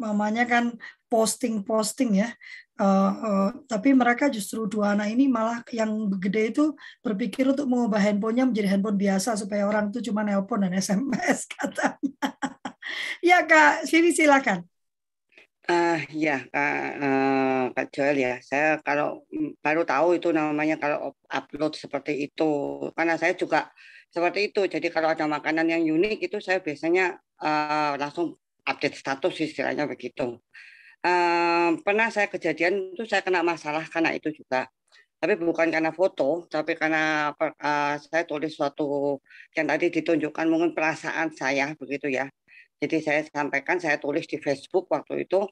[0.00, 0.74] Mamanya kan
[1.06, 2.34] posting-posting ya
[2.74, 2.82] Uh,
[3.22, 6.74] uh, tapi mereka justru dua anak ini malah yang gede itu
[7.06, 12.34] berpikir untuk mengubah handphonenya menjadi handphone biasa supaya orang itu cuma nelpon dan SMS katanya.
[13.22, 14.66] ya kak, sini silakan.
[15.70, 21.14] Uh, ya kak, uh, kak Joel ya, saya kalau mm, baru tahu itu namanya kalau
[21.30, 22.50] upload seperti itu,
[22.98, 23.70] karena saya juga
[24.10, 24.66] seperti itu.
[24.66, 30.40] Jadi kalau ada makanan yang unik itu saya biasanya uh, langsung update status istilahnya begitu.
[31.84, 34.68] Pernah saya kejadian itu saya kena masalah karena itu juga.
[35.24, 39.16] Tapi bukan karena foto tapi karena uh, saya tulis suatu
[39.56, 42.28] yang tadi ditunjukkan mungkin perasaan saya begitu ya.
[42.76, 45.48] Jadi saya sampaikan saya tulis di Facebook waktu itu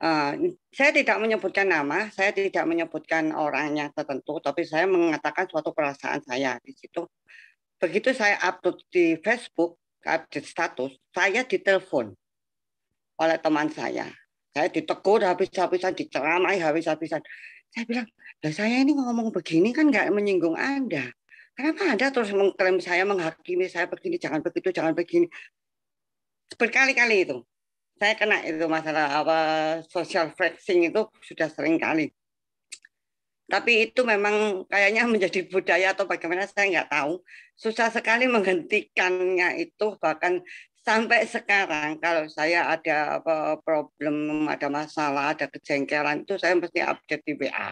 [0.00, 0.32] uh,
[0.72, 6.56] saya tidak menyebutkan nama saya tidak menyebutkan orangnya tertentu tapi saya mengatakan suatu perasaan saya
[6.64, 7.04] di situ.
[7.76, 9.76] Begitu saya upload di Facebook
[10.08, 12.16] update status saya ditelepon
[13.22, 14.10] oleh teman saya
[14.52, 17.24] saya ditegur habis-habisan, diceramai habis-habisan.
[17.72, 18.06] Saya bilang,
[18.52, 21.08] saya ini ngomong begini kan nggak menyinggung Anda.
[21.56, 25.26] Kenapa Anda terus mengklaim saya, menghakimi saya begini, jangan begitu, jangan begini.
[26.52, 27.40] Berkali-kali itu.
[27.96, 29.38] Saya kena itu masalah apa
[29.88, 32.12] social flexing itu sudah sering kali.
[33.48, 37.24] Tapi itu memang kayaknya menjadi budaya atau bagaimana saya nggak tahu.
[37.56, 40.44] Susah sekali menghentikannya itu bahkan
[40.82, 47.22] sampai sekarang kalau saya ada apa problem, ada masalah, ada kejengkelan itu saya mesti update
[47.22, 47.70] di WA.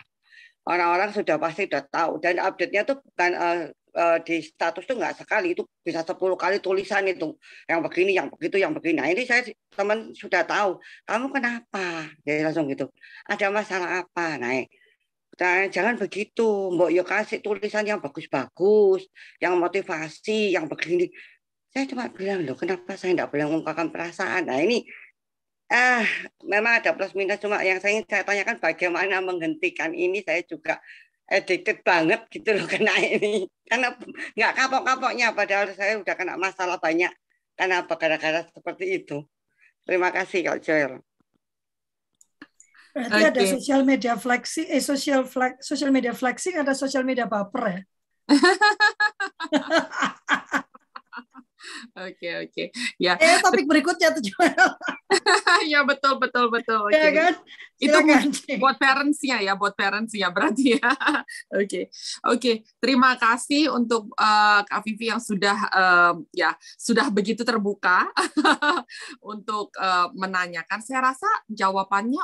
[0.66, 3.59] Orang-orang sudah pasti sudah tahu dan update-nya tuh bukan uh,
[3.96, 7.35] uh, di status tuh nggak sekali itu bisa 10 kali tulisan itu
[7.66, 9.03] yang begini, yang begitu, yang begini.
[9.03, 9.42] Nah ini saya
[9.75, 12.87] teman sudah tahu kamu kenapa, jadi langsung gitu.
[13.27, 14.38] Ada masalah apa?
[14.38, 14.70] Naik.
[15.40, 16.44] Nah, jangan begitu,
[16.77, 19.09] Mbok yo kasih tulisan yang bagus-bagus,
[19.40, 21.09] yang motivasi, yang begini
[21.70, 24.50] saya cuma bilang loh kenapa saya tidak boleh mengungkapkan perasaan?
[24.50, 24.83] Nah ini
[25.70, 26.02] ah
[26.42, 30.18] memang ada plus minus cuma yang saya ingin saya tanyakan bagaimana menghentikan ini?
[30.26, 30.83] Saya juga
[31.30, 33.46] addicted banget gitu loh kena ini.
[33.62, 33.94] Karena
[34.35, 37.14] nggak kapok-kapoknya padahal saya udah kena masalah banyak
[37.54, 37.94] karena apa?
[37.94, 39.22] Gara-gara seperti itu.
[39.87, 40.98] Terima kasih Kak Joel.
[42.90, 43.30] Berarti okay.
[43.30, 47.80] ada sosial media flexing, eh sosial flex, sosial media flexing ada sosial media baper ya?
[51.96, 52.64] Oke oke
[52.96, 53.14] ya.
[53.20, 54.23] Eh topik berikutnya tuh
[55.73, 56.88] ya betul betul betul.
[56.88, 57.01] Okay.
[57.01, 57.33] Ya kan?
[57.81, 57.96] Itu
[58.61, 60.85] buat parentsnya ya, buat parentsnya berarti ya.
[61.57, 61.85] Oke okay.
[62.27, 62.38] oke.
[62.40, 62.55] Okay.
[62.81, 68.09] Terima kasih untuk uh, Kak Vivi yang sudah uh, ya sudah begitu terbuka
[69.33, 70.81] untuk uh, menanyakan.
[70.85, 72.20] Saya rasa jawabannya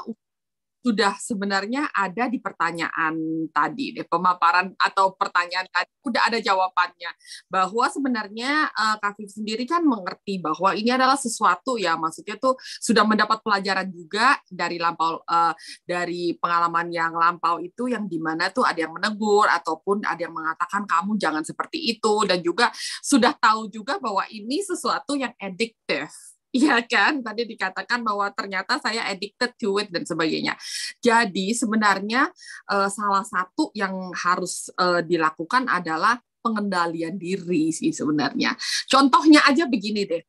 [0.86, 3.18] sudah sebenarnya ada di pertanyaan
[3.50, 7.10] tadi deh pemaparan atau pertanyaan tadi udah ada jawabannya.
[7.50, 12.54] Bahwa sebenarnya uh, Kak Viv sendiri kan mengerti bahwa ini adalah sesuatu ya maksudnya tuh
[12.78, 18.54] sudah mendapat pelajaran juga dari lampau uh, dari pengalaman yang lampau itu yang di mana
[18.54, 22.14] tuh ada yang menegur ataupun ada yang mengatakan kamu jangan seperti itu.
[22.30, 22.70] Dan juga
[23.02, 29.04] sudah tahu juga bahwa ini sesuatu yang addictive Iya kan, tadi dikatakan bahwa ternyata saya
[29.12, 30.56] addicted to it dan sebagainya.
[31.04, 32.32] Jadi sebenarnya
[32.72, 38.56] uh, salah satu yang harus uh, dilakukan adalah pengendalian diri sih sebenarnya.
[38.88, 40.22] Contohnya aja begini deh,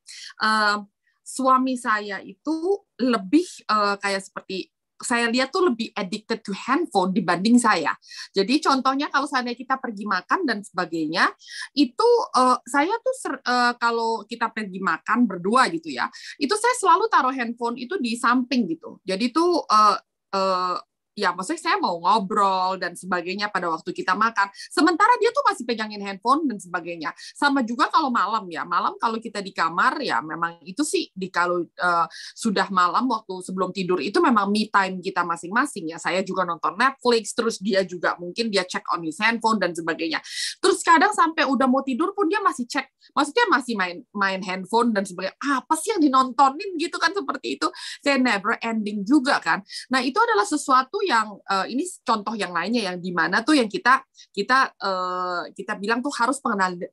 [0.44, 0.84] uh,
[1.24, 4.68] suami saya itu lebih uh, kayak seperti
[5.02, 7.94] saya lihat tuh lebih addicted to handphone dibanding saya.
[8.34, 11.30] Jadi contohnya kalau seandainya kita pergi makan dan sebagainya,
[11.78, 16.10] itu uh, saya tuh ser, uh, kalau kita pergi makan berdua gitu ya,
[16.42, 18.98] itu saya selalu taruh handphone itu di samping gitu.
[19.06, 19.98] Jadi tuh uh,
[20.34, 20.78] uh,
[21.18, 24.54] ya maksudnya saya mau ngobrol dan sebagainya pada waktu kita makan.
[24.70, 27.10] Sementara dia tuh masih pegangin handphone dan sebagainya.
[27.34, 28.62] Sama juga kalau malam ya.
[28.62, 32.06] Malam kalau kita di kamar ya memang itu sih di kalau uh,
[32.38, 35.98] sudah malam waktu sebelum tidur itu memang me time kita masing-masing ya.
[35.98, 40.22] Saya juga nonton Netflix terus dia juga mungkin dia cek on his handphone dan sebagainya.
[40.62, 42.86] Terus kadang sampai udah mau tidur pun dia masih cek.
[43.18, 45.34] Maksudnya masih main main handphone dan sebagainya.
[45.42, 47.68] Apa sih yang dinontonin gitu kan seperti itu.
[48.06, 49.66] Saya never ending juga kan.
[49.90, 53.72] Nah, itu adalah sesuatu yang uh, ini contoh yang lainnya yang di mana tuh yang
[53.72, 54.04] kita
[54.36, 56.38] kita uh, kita bilang tuh harus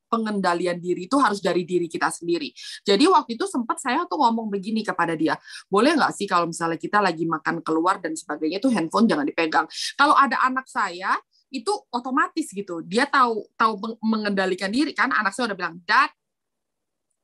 [0.08, 2.54] pengendalian diri itu harus dari diri kita sendiri.
[2.86, 5.34] Jadi waktu itu sempat saya tuh ngomong begini kepada dia,
[5.66, 9.66] boleh nggak sih kalau misalnya kita lagi makan keluar dan sebagainya tuh handphone jangan dipegang.
[9.98, 11.18] Kalau ada anak saya
[11.54, 16.10] itu otomatis gitu dia tahu tahu mengendalikan diri kan anak saya udah bilang dad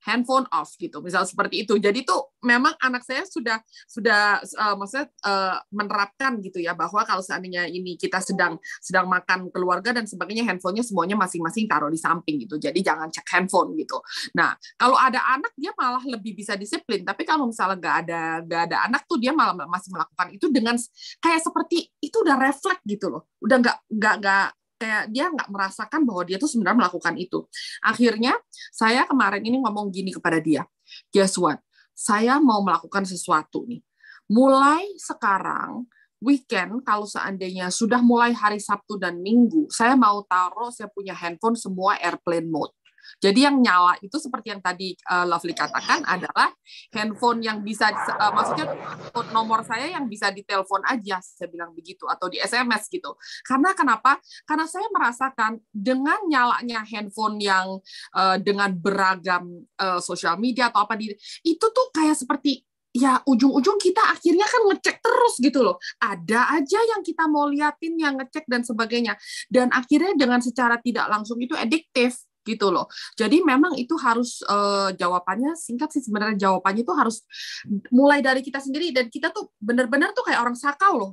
[0.05, 1.77] handphone off gitu misal seperti itu.
[1.77, 7.21] Jadi tuh memang anak saya sudah sudah uh, maksudnya uh, menerapkan gitu ya bahwa kalau
[7.21, 12.41] seandainya ini kita sedang sedang makan keluarga dan sebagainya handphonenya semuanya masing-masing taruh di samping
[12.41, 12.57] gitu.
[12.57, 14.01] Jadi jangan cek handphone gitu.
[14.37, 17.05] Nah kalau ada anak dia malah lebih bisa disiplin.
[17.05, 20.77] Tapi kalau misalnya nggak ada nggak ada anak tuh dia malah masih melakukan itu dengan
[21.21, 23.29] kayak seperti itu udah refleks gitu loh.
[23.45, 24.47] Udah nggak nggak nggak
[24.81, 27.45] kayak dia nggak merasakan bahwa dia tuh sebenarnya melakukan itu.
[27.85, 28.33] Akhirnya
[28.73, 30.65] saya kemarin ini ngomong gini kepada dia,
[31.13, 31.61] guess what?
[31.93, 33.85] Saya mau melakukan sesuatu nih.
[34.33, 35.85] Mulai sekarang
[36.25, 41.61] weekend kalau seandainya sudah mulai hari Sabtu dan Minggu, saya mau taruh saya punya handphone
[41.61, 42.73] semua airplane mode.
[43.19, 46.53] Jadi yang nyala itu seperti yang tadi uh, Lovely katakan adalah
[46.95, 48.67] handphone yang bisa uh, maksudnya
[49.31, 53.17] nomor saya yang bisa ditelepon aja saya bilang begitu atau di SMS gitu.
[53.45, 54.19] Karena kenapa?
[54.45, 57.79] Karena saya merasakan dengan nyalanya handphone yang
[58.17, 61.13] uh, dengan beragam uh, sosial media atau apa di
[61.45, 65.79] itu tuh kayak seperti ya ujung-ujung kita akhirnya kan ngecek terus gitu loh.
[66.03, 69.15] Ada aja yang kita mau liatin yang ngecek dan sebagainya.
[69.47, 72.19] Dan akhirnya dengan secara tidak langsung itu ediktif
[72.51, 72.91] gitu loh.
[73.15, 77.23] Jadi memang itu harus uh, jawabannya singkat sih sebenarnya jawabannya itu harus
[77.95, 81.13] mulai dari kita sendiri dan kita tuh benar-benar tuh kayak orang sakau loh.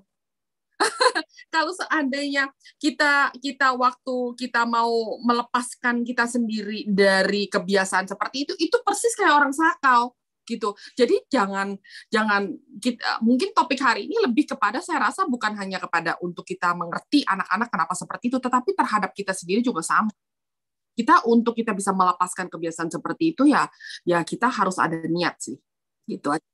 [1.53, 8.77] Kalau seandainya kita kita waktu kita mau melepaskan kita sendiri dari kebiasaan seperti itu itu
[8.85, 10.13] persis kayak orang sakau
[10.47, 10.71] gitu.
[10.95, 11.75] Jadi jangan
[12.07, 16.71] jangan kita mungkin topik hari ini lebih kepada saya rasa bukan hanya kepada untuk kita
[16.71, 20.09] mengerti anak-anak kenapa seperti itu tetapi terhadap kita sendiri juga sama
[20.97, 23.69] kita untuk kita bisa melepaskan kebiasaan seperti itu ya
[24.01, 25.57] ya kita harus ada niat sih
[26.09, 26.49] gitu aja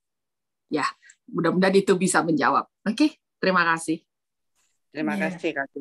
[0.67, 0.83] ya
[1.31, 3.07] mudah-mudahan itu bisa menjawab oke
[3.39, 4.03] terima kasih
[4.91, 5.31] terima ya.
[5.31, 5.71] kasih kak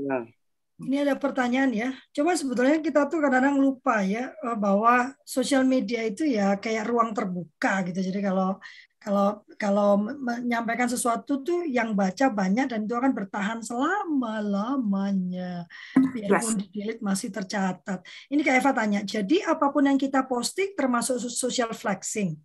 [0.82, 1.88] ini ada pertanyaan ya.
[2.10, 7.14] Coba sebetulnya kita tuh kadang-kadang lupa ya eh, bahwa sosial media itu ya kayak ruang
[7.14, 8.02] terbuka gitu.
[8.02, 8.58] Jadi kalau
[9.02, 15.66] kalau kalau menyampaikan sesuatu tuh yang baca banyak dan itu akan bertahan selama lamanya
[16.14, 18.00] biarpun di delete masih tercatat
[18.30, 22.38] ini kayak Eva tanya jadi apa pun yang kita posting termasuk social flexing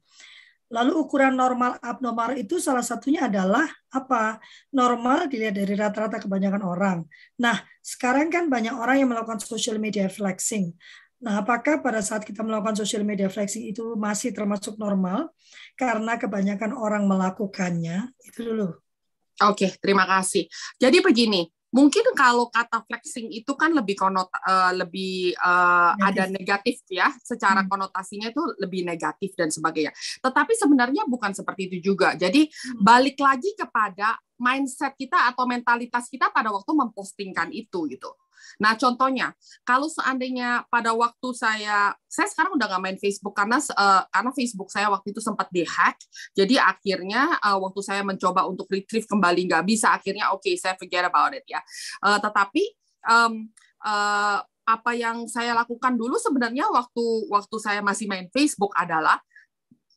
[0.67, 4.35] Lalu ukuran normal abnormal itu salah satunya adalah apa?
[4.75, 6.97] Normal dilihat dari rata-rata kebanyakan orang.
[7.39, 10.75] Nah, sekarang kan banyak orang yang melakukan social media flexing.
[11.17, 15.33] Nah, apakah pada saat kita melakukan social media flexing itu masih termasuk normal?
[15.73, 18.13] Karena kebanyakan orang melakukannya.
[18.21, 18.67] Itu dulu.
[19.37, 20.49] Oke, okay, terima kasih.
[20.77, 26.07] Jadi begini, mungkin kalau kata flexing itu kan lebih konot uh, lebih uh, negatif.
[26.07, 27.69] ada negatif ya secara hmm.
[27.69, 29.91] konotasinya itu lebih negatif dan sebagainya
[30.23, 32.81] tetapi sebenarnya bukan seperti itu juga jadi hmm.
[32.81, 38.15] balik lagi kepada mindset kita atau mentalitas kita pada waktu mempostingkan itu gitu
[38.57, 39.33] Nah, contohnya,
[39.63, 44.69] kalau seandainya pada waktu saya, saya sekarang udah nggak main Facebook karena uh, karena Facebook
[44.71, 45.97] saya waktu itu sempat dihack,
[46.33, 50.73] jadi akhirnya uh, waktu saya mencoba untuk retrieve kembali nggak bisa, akhirnya oke okay, saya
[50.75, 51.61] forget about it ya.
[52.01, 52.63] Uh, tetapi
[53.05, 53.47] um,
[53.85, 59.15] uh, apa yang saya lakukan dulu sebenarnya waktu waktu saya masih main Facebook adalah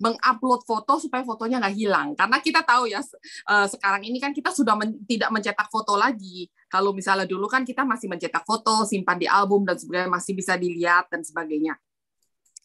[0.00, 2.08] mengupload foto supaya fotonya nggak hilang.
[2.16, 6.48] Karena kita tahu ya uh, sekarang ini kan kita sudah men tidak mencetak foto lagi.
[6.72, 10.56] Kalau misalnya dulu kan kita masih mencetak foto simpan di album dan sebagainya masih bisa
[10.56, 11.76] dilihat dan sebagainya.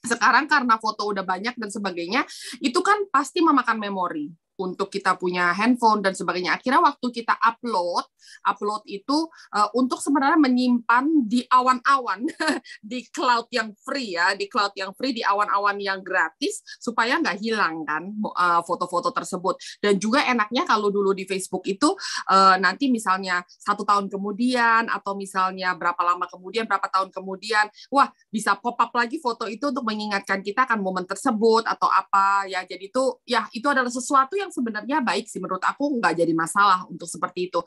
[0.05, 2.23] Sekarang karena foto udah banyak dan sebagainya
[2.63, 6.55] itu kan pasti memakan memori untuk kita punya handphone dan sebagainya.
[6.55, 8.07] Akhirnya waktu kita upload,
[8.47, 12.23] upload itu uh, untuk sebenarnya menyimpan di awan-awan
[12.91, 17.37] di cloud yang free ya, di cloud yang free di awan-awan yang gratis supaya nggak
[17.39, 19.59] hilang kan uh, foto-foto tersebut.
[19.83, 21.91] Dan juga enaknya kalau dulu di Facebook itu
[22.31, 28.07] uh, nanti misalnya satu tahun kemudian atau misalnya berapa lama kemudian, berapa tahun kemudian, wah
[28.31, 32.63] bisa pop up lagi foto itu untuk mengingatkan kita akan momen tersebut atau apa ya.
[32.63, 36.33] Jadi itu ya itu adalah sesuatu yang yang sebenarnya baik sih menurut aku nggak jadi
[36.37, 37.59] masalah untuk seperti itu.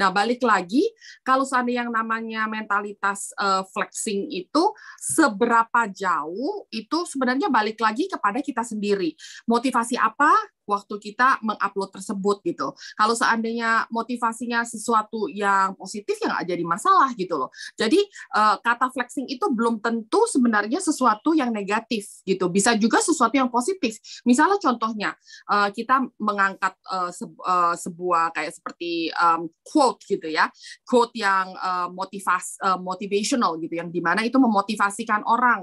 [0.00, 0.82] Nah balik lagi
[1.20, 8.40] kalau seandainya yang namanya mentalitas uh, flexing itu seberapa jauh itu sebenarnya balik lagi kepada
[8.40, 9.12] kita sendiri.
[9.44, 10.30] Motivasi apa
[10.64, 12.72] waktu kita mengupload tersebut gitu.
[12.96, 17.50] Kalau seandainya motivasinya sesuatu yang positif ya nggak jadi masalah gitu loh.
[17.74, 17.98] Jadi
[18.36, 22.48] uh, kata flexing itu belum tentu sebenarnya sesuatu yang negatif gitu.
[22.48, 23.98] Bisa juga sesuatu yang positif.
[24.22, 25.10] Misalnya contohnya
[25.50, 27.10] uh, kita mengangkat uh,
[27.74, 30.48] sebuah kayak seperti um, quote gitu ya,
[30.86, 31.54] quote yang
[31.92, 35.62] motivas motivational gitu, yang di mana itu memotivasikan orang.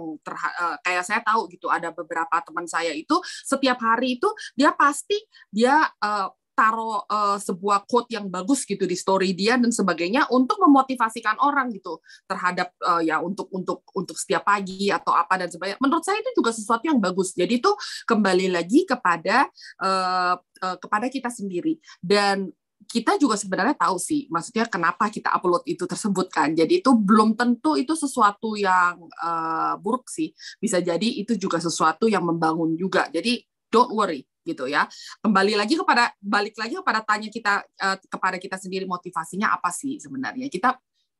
[0.85, 5.15] Kayak saya tahu gitu ada beberapa teman saya itu setiap hari itu dia pasti
[5.47, 10.59] dia uh, taruh uh, sebuah quote yang bagus gitu di story dia dan sebagainya untuk
[10.59, 15.79] memotivasikan orang gitu terhadap uh, ya untuk untuk untuk setiap pagi atau apa dan sebagainya.
[15.79, 17.31] Menurut saya itu juga sesuatu yang bagus.
[17.31, 17.71] Jadi itu
[18.03, 19.47] kembali lagi kepada
[19.79, 22.51] uh, uh, kepada kita sendiri dan
[22.89, 26.57] kita juga sebenarnya tahu sih, maksudnya kenapa kita upload itu tersebut kan.
[26.57, 30.33] Jadi itu belum tentu itu sesuatu yang uh, buruk sih.
[30.57, 33.05] Bisa jadi itu juga sesuatu yang membangun juga.
[33.13, 34.89] Jadi don't worry gitu ya.
[35.21, 40.01] Kembali lagi kepada balik lagi kepada tanya kita uh, kepada kita sendiri motivasinya apa sih
[40.01, 40.49] sebenarnya.
[40.49, 40.73] Kita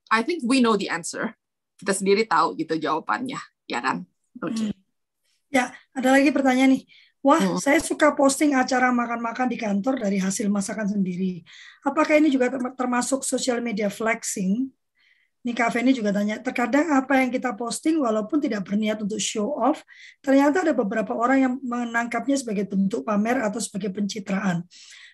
[0.10, 1.38] I think we know the answer.
[1.80, 3.40] Kita sendiri tahu gitu jawabannya,
[3.70, 4.04] ya kan?
[4.36, 4.74] Okay.
[4.74, 4.76] Hmm.
[5.48, 6.84] Ya, ada lagi pertanyaan nih.
[7.20, 7.60] Wah, hmm.
[7.60, 11.44] saya suka posting acara makan-makan di kantor dari hasil masakan sendiri.
[11.84, 14.72] Apakah ini juga termasuk social media flexing?
[15.50, 19.50] Ini Kak Feni juga tanya, terkadang apa yang kita posting walaupun tidak berniat untuk show
[19.58, 19.82] off,
[20.22, 24.62] ternyata ada beberapa orang yang menangkapnya sebagai bentuk pamer atau sebagai pencitraan.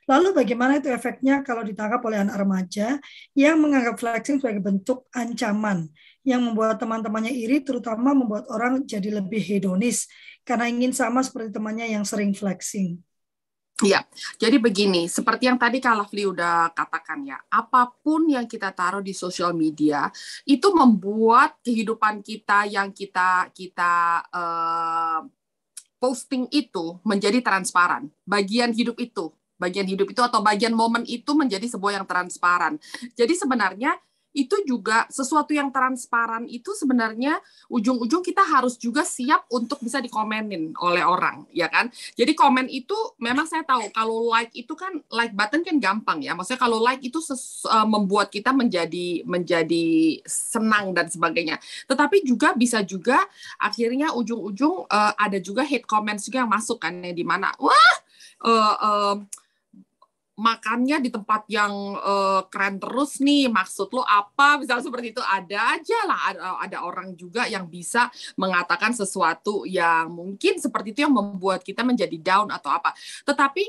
[0.04, 3.00] Lalu bagaimana itu efeknya kalau ditangkap oleh anak remaja
[3.32, 5.88] yang menganggap flexing sebagai bentuk ancaman
[6.28, 10.12] yang membuat teman-temannya iri, terutama membuat orang jadi lebih hedonis
[10.44, 13.00] karena ingin sama seperti temannya yang sering flexing.
[13.84, 14.08] Iya,
[14.40, 19.04] jadi begini, seperti yang tadi Kak Lovely udah katakan ya, apa pun yang kita taruh
[19.04, 20.08] di sosial media
[20.48, 25.28] itu membuat kehidupan kita yang kita kita uh,
[26.00, 28.08] posting itu menjadi transparan.
[28.24, 32.80] Bagian hidup itu, bagian hidup itu atau bagian momen itu menjadi sebuah yang transparan.
[33.12, 34.00] Jadi sebenarnya
[34.36, 37.40] itu juga sesuatu yang transparan itu sebenarnya
[37.72, 41.88] ujung-ujung kita harus juga siap untuk bisa dikomenin oleh orang ya kan?
[42.20, 46.36] Jadi komen itu memang saya tahu kalau like itu kan like button kan gampang ya.
[46.36, 47.24] Maksudnya kalau like itu
[47.72, 51.56] uh, membuat kita menjadi menjadi senang dan sebagainya.
[51.88, 53.24] Tetapi juga bisa juga
[53.56, 57.96] akhirnya ujung-ujung uh, ada juga hate comments juga yang masuk kan ya di mana wah
[58.44, 59.16] uh, uh,
[60.36, 63.48] makannya di tempat yang uh, keren terus nih.
[63.48, 64.60] Maksud lo apa?
[64.60, 66.20] Misalnya seperti itu ada aja lah.
[66.32, 71.88] Ada, ada orang juga yang bisa mengatakan sesuatu yang mungkin seperti itu yang membuat kita
[71.88, 72.92] menjadi down atau apa.
[73.24, 73.64] Tetapi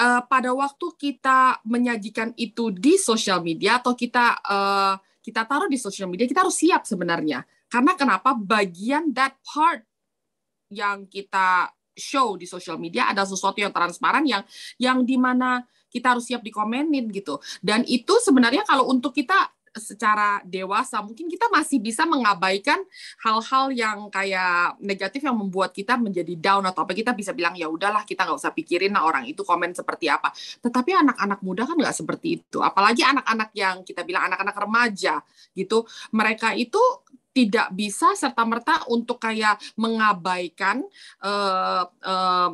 [0.00, 4.94] uh, pada waktu kita menyajikan itu di sosial media atau kita uh,
[5.24, 7.42] kita taruh di sosial media kita harus siap sebenarnya.
[7.66, 8.36] Karena kenapa?
[8.36, 9.82] Bagian that part
[10.70, 14.44] yang kita show di sosial media ada sesuatu yang transparan yang
[14.76, 15.64] yang di mana
[15.96, 17.40] kita harus siap dikomenin gitu.
[17.64, 22.80] Dan itu sebenarnya kalau untuk kita secara dewasa mungkin kita masih bisa mengabaikan
[23.20, 26.96] hal-hal yang kayak negatif yang membuat kita menjadi down atau apa.
[26.96, 30.32] Kita bisa bilang ya udahlah kita nggak usah pikirin nah orang itu komen seperti apa.
[30.64, 32.58] Tetapi anak-anak muda kan nggak seperti itu.
[32.64, 35.20] Apalagi anak-anak yang kita bilang anak-anak remaja
[35.52, 35.84] gitu.
[36.12, 36.80] Mereka itu
[37.36, 40.80] tidak bisa serta merta untuk kayak mengabaikan
[41.20, 42.50] uh, uh,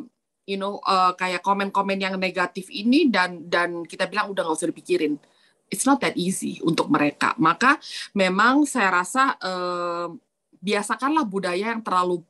[0.53, 4.69] you know uh, kayak komen-komen yang negatif ini dan dan kita bilang udah nggak usah
[4.69, 5.17] dipikirin
[5.73, 7.33] it's not that easy untuk mereka.
[7.41, 7.81] Maka
[8.13, 10.07] memang saya rasa eh,
[10.61, 12.21] biasakanlah budaya yang terlalu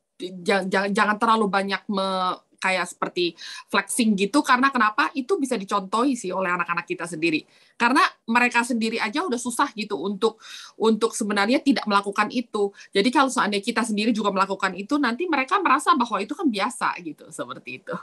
[0.94, 3.34] jangan terlalu banyak me, kayak seperti
[3.66, 5.10] flexing gitu karena kenapa?
[5.18, 7.42] Itu bisa dicontohi sih oleh anak-anak kita sendiri.
[7.74, 10.38] Karena mereka sendiri aja udah susah gitu untuk
[10.78, 12.70] untuk sebenarnya tidak melakukan itu.
[12.94, 16.94] Jadi kalau seandainya kita sendiri juga melakukan itu nanti mereka merasa bahwa itu kan biasa
[17.02, 17.94] gitu seperti itu.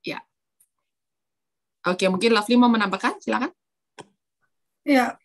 [0.00, 0.24] Ya.
[1.84, 3.20] Oke mungkin Lovely mau menambahkan?
[3.20, 3.52] Silakan.
[4.80, 5.20] Ya,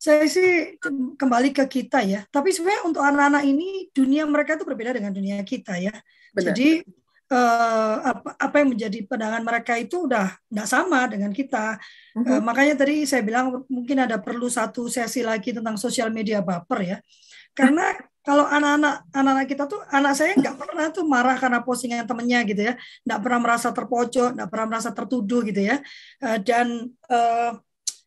[0.00, 0.80] saya sih
[1.20, 2.24] kembali ke kita ya.
[2.32, 5.92] Tapi sebenarnya untuk anak-anak ini dunia mereka itu berbeda dengan dunia kita ya.
[6.34, 6.46] Benar.
[6.52, 6.70] Jadi
[7.30, 11.78] eh, apa, apa yang menjadi pandangan mereka itu udah tidak sama dengan kita.
[12.14, 12.38] Uh-huh.
[12.38, 16.80] Eh, makanya tadi saya bilang mungkin ada perlu satu sesi lagi tentang sosial media baper
[16.82, 16.98] ya.
[17.54, 22.44] Karena kalau anak-anak anak-anak kita tuh anak saya nggak pernah tuh marah karena postingan temennya
[22.44, 22.74] gitu ya,
[23.08, 25.76] nggak pernah merasa terpojok, nggak pernah merasa tertuduh gitu ya.
[26.20, 27.50] Eh, dan uh,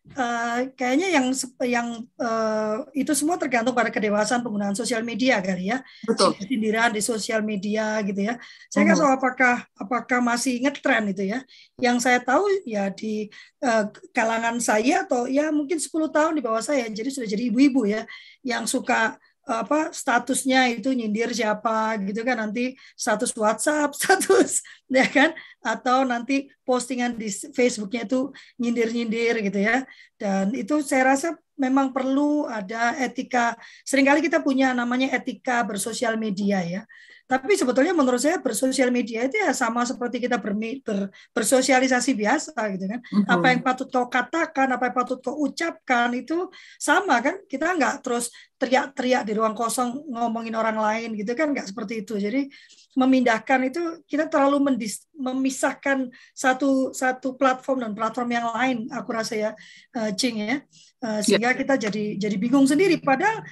[0.03, 1.31] Uh, kayaknya yang
[1.63, 1.87] yang
[2.19, 5.79] uh, itu semua tergantung pada kedewasaan penggunaan sosial media kali ya.
[6.03, 6.35] Betul.
[6.43, 8.35] Sindiran di sosial media gitu ya.
[8.67, 11.39] Saya nggak uh tahu apakah apakah masih ngetren itu ya.
[11.79, 13.31] Yang saya tahu ya di
[13.63, 17.87] uh, kalangan saya atau ya mungkin 10 tahun di bawah saya jadi sudah jadi ibu-ibu
[17.87, 18.03] ya
[18.43, 24.63] yang suka apa statusnya itu nyindir siapa gitu kan nanti status WhatsApp status
[24.99, 25.33] ya kan
[25.65, 28.29] atau nanti postingan di Facebooknya itu
[28.61, 29.81] nyindir-nyindir gitu ya
[30.21, 36.17] dan itu saya rasa memang perlu ada etika sering kali kita punya namanya etika bersosial
[36.17, 36.81] media ya
[37.23, 42.51] tapi sebetulnya menurut saya bersosial media itu ya sama seperti kita ber, ber, bersosialisasi biasa
[42.75, 42.99] gitu kan.
[42.99, 43.31] Mm-hmm.
[43.31, 47.39] Apa yang patut kau katakan, apa yang patut kau ucapkan itu sama kan.
[47.47, 48.27] Kita nggak terus
[48.59, 52.19] teriak-teriak di ruang kosong ngomongin orang lain gitu kan nggak seperti itu.
[52.19, 52.51] Jadi
[52.93, 59.33] memindahkan itu kita terlalu mendis, memisahkan satu satu platform dan platform yang lain aku rasa
[59.33, 59.51] ya
[59.97, 60.57] uh, Cing ya.
[61.03, 61.59] Uh, sehingga yeah.
[61.59, 63.43] kita jadi jadi bingung sendiri padahal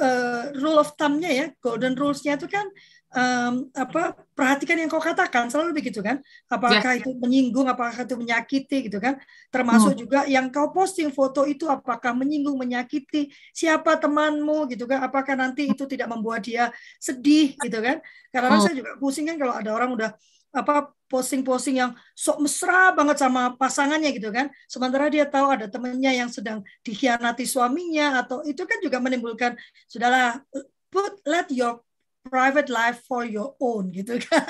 [0.00, 2.64] uh, rule of thumb-nya ya golden rules-nya itu kan
[3.14, 6.18] um, apa perhatikan yang kau katakan selalu begitu kan
[6.50, 7.00] apakah yeah.
[7.00, 9.16] itu menyinggung apakah itu menyakiti gitu kan
[9.48, 10.00] termasuk hmm.
[10.02, 15.70] juga yang kau posting foto itu apakah menyinggung menyakiti siapa temanmu gitu kan apakah nanti
[15.70, 18.02] itu tidak membuat dia sedih gitu kan
[18.34, 18.62] karena hmm.
[18.62, 20.10] saya juga pusing kan kalau ada orang udah
[20.54, 26.14] apa posting-posting yang sok mesra banget sama pasangannya gitu kan sementara dia tahu ada temennya
[26.14, 29.58] yang sedang dikhianati suaminya atau itu kan juga menimbulkan
[29.90, 30.38] sudahlah
[30.94, 31.82] put let your
[32.24, 34.42] private life for your own gitu kan.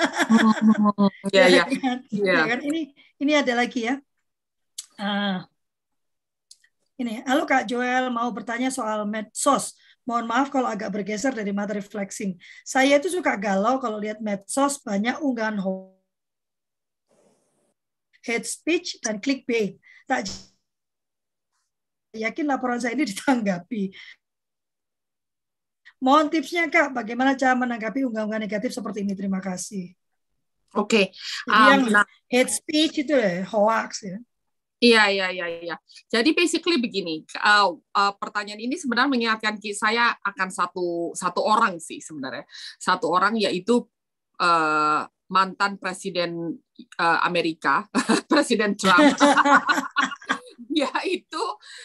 [1.29, 1.63] Iya iya.
[2.11, 3.99] Ya kan ini ini ada lagi ya.
[4.95, 5.43] Uh,
[6.95, 9.75] ini, halo Kak Joel mau bertanya soal medsos.
[10.07, 12.39] Mohon maaf kalau agak bergeser dari materi flexing.
[12.63, 15.59] Saya itu suka galau kalau lihat medsos banyak unggahan
[18.23, 19.75] hate speech dan clickbait.
[20.07, 20.23] Tak
[22.15, 23.91] yakin laporan saya ini ditanggapi.
[26.03, 29.15] Mohon tipsnya Kak, bagaimana cara menanggapi unggahan-unggahan negatif seperti ini?
[29.15, 29.95] Terima kasih.
[30.75, 31.09] Oke.
[31.11, 31.49] Okay.
[31.49, 34.17] Um, yang nah, hate speech itu ya, hoax ya.
[34.83, 35.75] Iya, iya, iya, iya.
[36.11, 42.03] Jadi basically begini, uh, uh, pertanyaan ini sebenarnya mengingatkan saya akan satu satu orang sih
[42.03, 42.43] sebenarnya,
[42.75, 43.87] satu orang yaitu
[44.43, 46.59] uh, mantan presiden
[46.99, 47.87] uh, Amerika,
[48.31, 49.15] Presiden Trump.
[50.83, 51.43] ya itu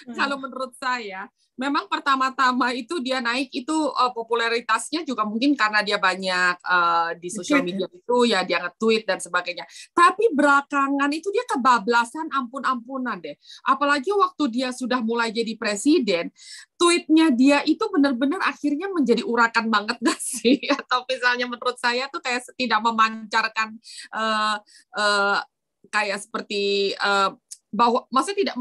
[0.09, 0.15] hmm.
[0.19, 1.31] kalau menurut saya
[1.61, 7.29] memang pertama-tama itu dia naik itu uh, popularitasnya juga mungkin karena dia banyak uh, di
[7.29, 9.69] sosial media itu ya dia nge-tweet dan sebagainya.
[9.93, 13.37] Tapi belakangan itu dia kebablasan ampun-ampunan deh.
[13.69, 16.33] Apalagi waktu dia sudah mulai jadi presiden,
[16.81, 20.65] tweetnya dia itu benar-benar akhirnya menjadi urakan banget gak sih?
[20.65, 23.77] Atau misalnya menurut saya tuh kayak tidak memancarkan
[24.17, 24.57] uh,
[24.97, 25.45] uh,
[25.93, 27.37] kayak seperti uh,
[27.71, 28.57] bahwa maksudnya tidak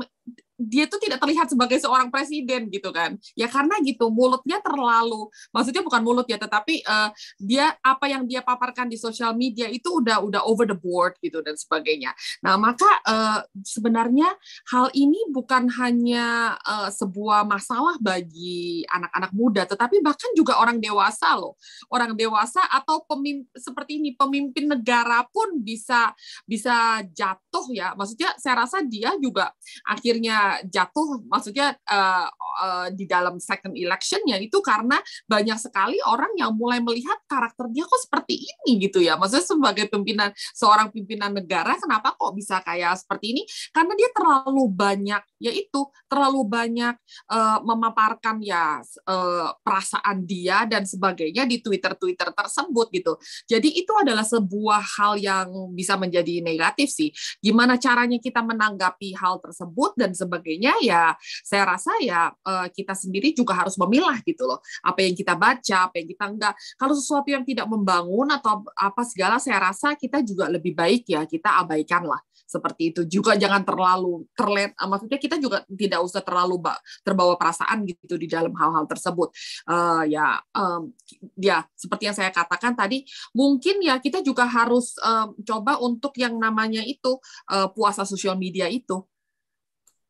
[0.59, 3.15] dia tuh tidak terlihat sebagai seorang presiden gitu kan.
[3.33, 8.43] Ya karena gitu mulutnya terlalu maksudnya bukan mulut ya tetapi uh, dia apa yang dia
[8.43, 12.11] paparkan di sosial media itu udah udah over the board gitu dan sebagainya.
[12.43, 14.27] Nah maka uh, sebenarnya
[14.75, 21.39] hal ini bukan hanya uh, sebuah masalah bagi anak-anak muda tetapi bahkan juga orang dewasa
[21.39, 21.55] loh.
[21.87, 26.11] Orang dewasa atau pemimpin seperti ini pemimpin negara pun bisa
[26.43, 27.95] bisa jatuh ya.
[27.95, 29.55] Maksudnya saya rasa dia juga
[29.87, 32.27] akhirnya jatuh maksudnya uh,
[32.59, 37.87] uh, di dalam second electionnya itu karena banyak sekali orang yang mulai melihat karakter dia
[37.87, 39.15] kok seperti ini gitu ya.
[39.15, 43.43] Maksudnya sebagai pimpinan seorang pimpinan negara kenapa kok bisa kayak seperti ini?
[43.71, 45.81] Karena dia terlalu banyak yaitu
[46.11, 46.95] terlalu banyak
[47.31, 53.13] uh, memaparkan ya uh, perasaan dia dan sebagainya di Twitter Twitter tersebut gitu.
[53.47, 57.09] Jadi itu adalah sebuah hal yang bisa menjadi negatif sih.
[57.39, 60.38] Gimana caranya kita menanggapi hal tersebut dan sebagainya
[60.81, 61.13] ya
[61.43, 64.59] saya rasa ya uh, kita sendiri juga harus memilah gitu loh.
[64.83, 66.53] Apa yang kita baca apa yang kita enggak.
[66.77, 71.25] Kalau sesuatu yang tidak membangun atau apa segala saya rasa kita juga lebih baik ya
[71.25, 72.19] kita abaikan lah.
[72.49, 73.01] Seperti itu.
[73.05, 76.61] Juga jangan terlalu terlet maksudnya kita juga tidak usah terlalu
[77.05, 79.29] terbawa perasaan gitu di dalam hal-hal tersebut.
[79.69, 80.91] Uh, ya um,
[81.37, 86.35] ya seperti yang saya katakan tadi mungkin ya kita juga harus um, coba untuk yang
[86.37, 87.17] namanya itu
[87.51, 89.03] uh, puasa sosial media itu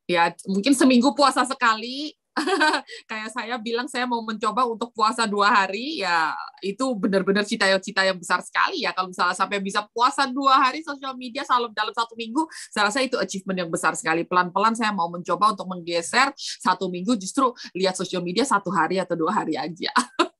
[0.09, 2.17] ya mungkin seminggu puasa sekali.
[3.09, 6.01] Kayak saya bilang saya mau mencoba untuk puasa dua hari.
[6.01, 6.33] Ya
[6.65, 8.95] itu benar-benar cita-cita yang besar sekali ya.
[8.95, 12.41] Kalau misalnya sampai bisa puasa dua hari sosial media selalu dalam satu minggu
[12.73, 14.25] saya rasa itu achievement yang besar sekali.
[14.25, 19.13] Pelan-pelan saya mau mencoba untuk menggeser satu minggu justru lihat sosial media satu hari atau
[19.13, 19.93] dua hari aja.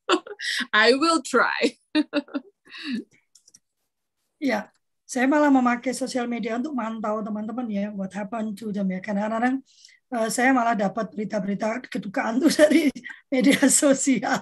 [0.73, 1.77] I will try.
[4.39, 4.71] Ya
[5.09, 9.25] saya malah memakai sosial media untuk mantau teman-teman ya what happened to them ya karena
[9.25, 9.65] kadang-kadang
[10.13, 12.93] uh, saya malah dapat berita-berita kedukaan tuh dari
[13.33, 14.37] media sosial.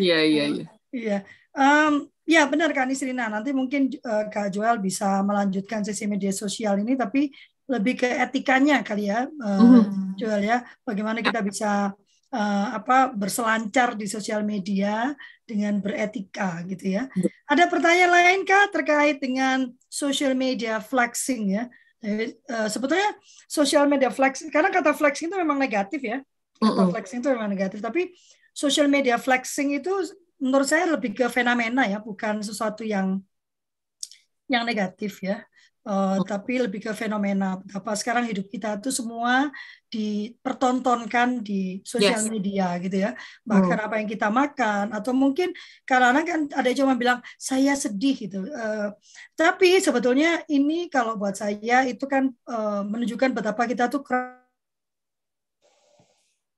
[0.00, 0.66] Iya iya iya.
[0.90, 1.18] Iya.
[1.52, 3.28] Um, ya benar kan Isrina.
[3.28, 7.28] Nanti mungkin uh, Kak Joel bisa melanjutkan sesi media sosial ini, tapi
[7.70, 10.16] lebih ke etikanya kali ya, uh, mm.
[10.16, 10.58] Joel ya.
[10.82, 11.92] Bagaimana kita bisa
[12.34, 15.14] uh, apa berselancar di sosial media
[15.46, 17.10] dengan beretika gitu ya.
[17.50, 21.64] Ada pertanyaan lain kah terkait dengan social media flexing ya?
[22.00, 23.10] Jadi, uh, sebetulnya
[23.44, 26.18] social media flex karena kata flexing itu memang negatif ya.
[26.60, 28.12] Kata mm flexing itu memang negatif, tapi
[28.52, 29.92] social media flexing itu
[30.40, 33.20] menurut saya lebih ke fenomena ya, bukan sesuatu yang
[34.48, 35.44] yang negatif ya.
[35.80, 39.48] Uh, tapi lebih ke fenomena apa sekarang hidup kita itu semua
[39.88, 42.28] dipertontonkan di sosial yes.
[42.28, 43.16] media gitu ya
[43.48, 43.86] bahkan hmm.
[43.88, 45.56] apa yang kita makan atau mungkin
[45.88, 48.92] karena kan ada yang cuma bilang saya sedih gitu uh,
[49.32, 54.04] tapi sebetulnya ini kalau buat saya itu kan uh, menunjukkan betapa kita tuh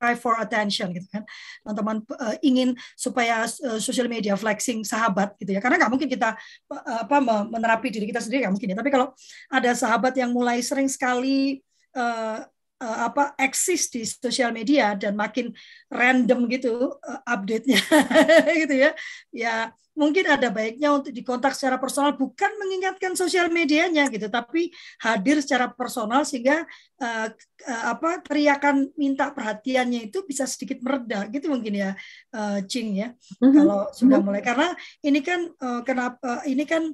[0.02, 1.22] cry for attention gitu kan.
[1.62, 5.62] Teman-teman uh, ingin supaya uh, social media flexing sahabat gitu ya.
[5.62, 6.34] Karena nggak mungkin kita
[6.74, 8.76] uh, apa menerapi diri kita sendiri nggak mungkin ya.
[8.82, 9.14] Tapi kalau
[9.46, 11.62] ada sahabat yang mulai sering sekali
[11.94, 12.42] uh,
[12.82, 15.54] uh, apa eksis di sosial media dan makin
[15.86, 17.78] random gitu uh, update-nya.
[18.66, 18.90] Gitu ya.
[19.30, 19.54] Ya
[19.92, 24.72] mungkin ada baiknya untuk dikontak secara personal bukan mengingatkan sosial medianya gitu tapi
[25.04, 26.64] hadir secara personal sehingga
[26.96, 27.28] uh,
[27.68, 31.90] uh, apa teriakan minta perhatiannya itu bisa sedikit mereda gitu mungkin ya
[32.32, 33.52] uh, Cing ya mm-hmm.
[33.52, 34.40] kalau sudah mulai.
[34.40, 34.72] Karena
[35.04, 36.88] ini kan uh, kenapa uh, ini kan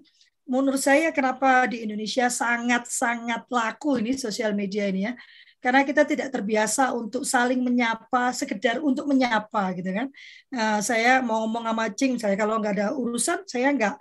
[0.49, 5.13] menurut saya kenapa di Indonesia sangat sangat laku ini sosial media ini ya
[5.59, 10.07] karena kita tidak terbiasa untuk saling menyapa sekedar untuk menyapa gitu kan.
[10.55, 13.95] Uh, saya mau ngomong sama Cing saya kalau nggak ada urusan saya nggak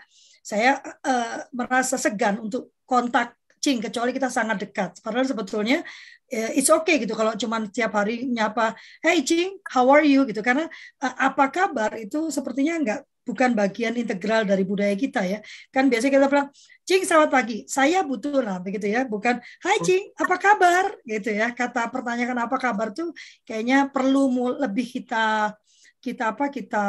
[0.45, 5.01] saya uh, merasa segan untuk kontak Cing kecuali kita sangat dekat.
[5.01, 5.82] Padahal sebetulnya
[6.30, 10.24] uh, it's okay gitu kalau cuma tiap hari nyapa hey Cing how are you?
[10.30, 10.39] gitu.
[10.45, 10.70] Karena
[11.01, 15.43] uh, apa kabar itu sepertinya nggak bukan bagian integral dari budaya kita ya.
[15.68, 16.47] Kan biasanya kita bilang,
[16.88, 21.51] Cing selamat pagi, saya butuh lah begitu ya, bukan Hai Cing, apa kabar gitu ya.
[21.51, 23.11] Kata pertanyaan apa kabar tuh
[23.43, 25.51] kayaknya perlu lebih kita
[25.99, 26.85] kita apa kita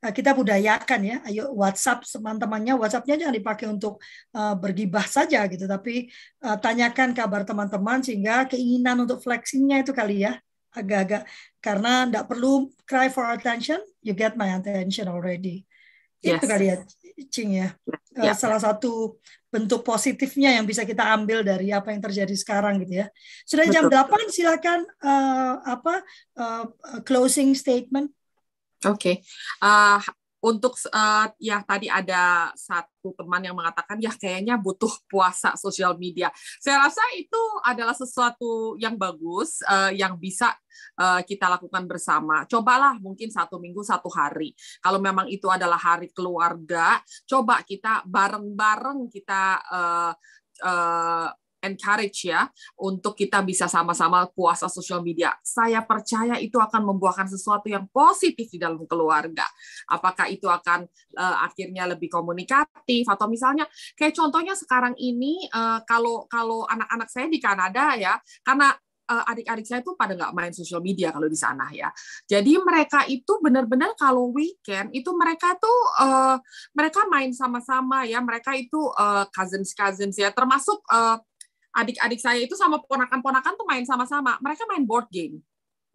[0.00, 1.16] eh, kita budayakan ya.
[1.28, 4.00] Ayo WhatsApp teman-temannya, WhatsAppnya jangan dipakai untuk
[4.32, 6.08] uh, bergibah saja gitu, tapi
[6.40, 10.40] uh, tanyakan kabar teman-teman sehingga keinginan untuk flexingnya itu kali ya
[10.72, 11.28] agak-agak
[11.60, 15.68] karena tidak perlu cry for attention, you get my attention already.
[16.24, 16.40] Yes.
[16.40, 16.76] Itu kali ya,
[17.28, 17.76] Cing ya.
[18.16, 18.32] Yeah.
[18.32, 19.20] Salah satu
[19.52, 23.06] bentuk positifnya yang bisa kita ambil dari apa yang terjadi sekarang gitu ya.
[23.44, 24.28] Sudah jam Betul.
[24.28, 25.94] 8 silakan uh, apa
[26.40, 26.64] uh,
[27.04, 28.12] closing statement.
[28.84, 28.96] Oke.
[28.96, 29.16] Okay.
[29.60, 30.00] Uh,
[30.46, 36.30] untuk uh, ya tadi ada satu teman yang mengatakan ya kayaknya butuh puasa sosial media.
[36.62, 40.54] Saya rasa itu adalah sesuatu yang bagus uh, yang bisa
[41.02, 42.46] uh, kita lakukan bersama.
[42.46, 44.54] Cobalah mungkin satu minggu satu hari.
[44.78, 50.12] Kalau memang itu adalah hari keluarga, coba kita bareng-bareng kita uh,
[50.62, 51.28] uh,
[51.66, 52.46] encourage ya
[52.78, 55.34] untuk kita bisa sama-sama puasa sosial media.
[55.42, 59.44] Saya percaya itu akan membuahkan sesuatu yang positif di dalam keluarga.
[59.90, 60.86] Apakah itu akan
[61.18, 63.66] uh, akhirnya lebih komunikatif atau misalnya
[63.98, 68.14] kayak contohnya sekarang ini uh, kalau kalau anak-anak saya di Kanada ya
[68.46, 68.70] karena
[69.06, 71.90] uh, adik-adik saya tuh pada nggak main sosial media kalau di sana ya.
[72.26, 76.36] Jadi mereka itu benar-benar kalau weekend itu mereka tuh uh,
[76.74, 78.18] mereka main sama-sama ya.
[78.20, 80.30] Mereka itu uh, cousins cousins ya.
[80.34, 81.18] Termasuk uh,
[81.76, 84.40] adik-adik saya itu sama ponakan-ponakan tuh main sama-sama.
[84.40, 85.44] Mereka main board game.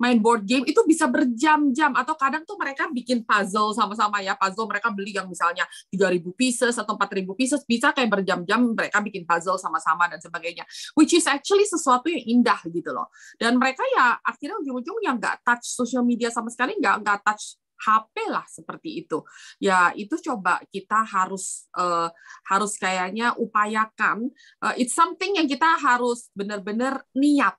[0.02, 4.34] Main board game itu bisa berjam-jam atau kadang tuh mereka bikin puzzle sama-sama ya.
[4.34, 9.30] Puzzle mereka beli yang misalnya 3000 pieces atau 4000 pieces bisa kayak berjam-jam mereka bikin
[9.30, 10.66] puzzle sama-sama dan sebagainya.
[10.98, 13.14] Which is actually sesuatu yang indah gitu loh.
[13.38, 17.61] Dan mereka ya akhirnya ujung-ujung yang nggak touch social media sama sekali nggak nggak touch
[17.82, 19.26] HP lah seperti itu.
[19.58, 22.14] Ya itu coba kita harus uh,
[22.46, 24.30] harus kayaknya upayakan.
[24.62, 27.58] Uh, it's something yang kita harus benar-benar niat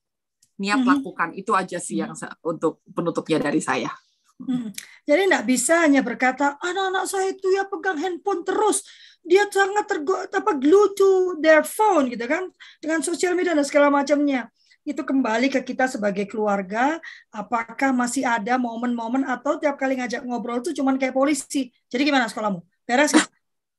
[0.63, 0.89] niat hmm.
[0.89, 2.15] lakukan itu aja sih yang
[2.47, 3.91] untuk penutupnya dari saya.
[4.43, 4.71] Hmm.
[5.07, 8.83] Jadi nggak bisa hanya berkata anak-anak saya itu ya pegang handphone terus,
[9.23, 12.51] dia sangat tergo apa glue to their phone gitu kan
[12.83, 14.51] dengan sosial media dan segala macamnya.
[14.83, 16.99] Itu kembali ke kita sebagai keluarga,
[17.31, 21.71] apakah masih ada momen-momen atau tiap kali ngajak ngobrol itu cuman kayak polisi.
[21.87, 22.61] Jadi gimana sekolahmu?
[22.83, 23.15] Beres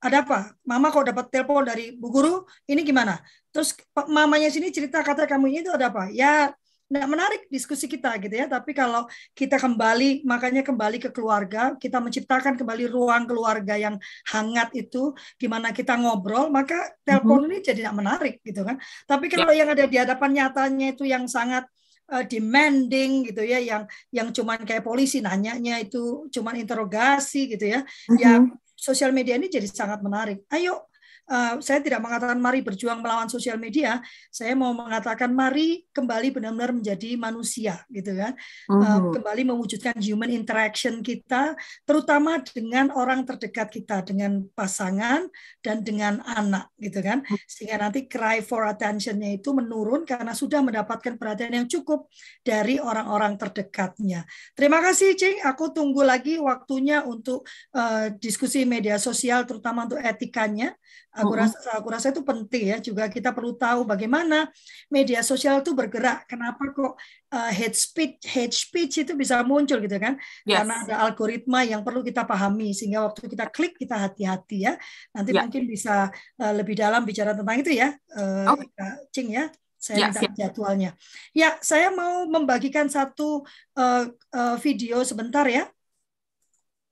[0.04, 0.56] ada apa?
[0.68, 3.20] Mama kok dapat telepon dari bu guru, ini gimana?
[3.52, 3.76] Terus
[4.08, 6.12] mamanya sini cerita kata kamu ini itu ada apa?
[6.12, 6.52] Ya
[6.92, 8.46] Nah, menarik diskusi kita gitu ya.
[8.46, 13.98] Tapi kalau kita kembali, makanya kembali ke keluarga, kita menciptakan kembali ruang keluarga yang
[14.30, 17.50] hangat itu, gimana kita ngobrol, maka telepon mm-hmm.
[17.50, 18.78] ini jadi tidak menarik gitu kan.
[19.10, 19.66] Tapi kalau yeah.
[19.66, 21.66] yang ada di hadapan nyatanya itu yang sangat
[22.14, 27.82] uh, demanding gitu ya, yang yang cuman kayak polisi nanyanya itu cuman interogasi gitu ya,
[27.82, 28.22] mm-hmm.
[28.22, 28.44] ya
[28.78, 30.46] sosial media ini jadi sangat menarik.
[30.54, 30.93] Ayo
[31.30, 34.00] uh, saya tidak mengatakan mari berjuang melawan sosial media,
[34.34, 38.34] saya mau mengatakan mari kembali benar-benar menjadi manusia, gitu kan,
[38.72, 41.56] uh, kembali mewujudkan human interaction kita,
[41.88, 45.28] terutama dengan orang terdekat kita, dengan pasangan
[45.64, 51.16] dan dengan anak, gitu kan, sehingga nanti cry for attentionnya itu menurun karena sudah mendapatkan
[51.16, 52.10] perhatian yang cukup
[52.42, 54.26] dari orang-orang terdekatnya.
[54.56, 55.40] Terima kasih, Cing.
[55.44, 57.46] Aku tunggu lagi waktunya untuk
[57.76, 60.76] uh, diskusi media sosial, terutama untuk etikanya
[61.14, 64.50] Aku rasa aku rasa itu penting ya juga kita perlu tahu bagaimana
[64.90, 66.26] media sosial itu bergerak.
[66.26, 66.98] Kenapa kok
[67.30, 70.18] uh, hate speech hate speech itu bisa muncul gitu kan?
[70.42, 70.66] Yes.
[70.66, 74.74] Karena ada algoritma yang perlu kita pahami sehingga waktu kita klik kita hati-hati ya.
[75.14, 75.46] Nanti yeah.
[75.46, 76.10] mungkin bisa
[76.42, 78.70] uh, lebih dalam bicara tentang itu ya, uh, okay.
[79.14, 79.54] Cing ya.
[79.84, 80.92] Saya yeah, minta jadwalnya.
[81.36, 83.44] Ya, saya mau membagikan satu
[83.76, 85.68] uh, uh, video sebentar ya.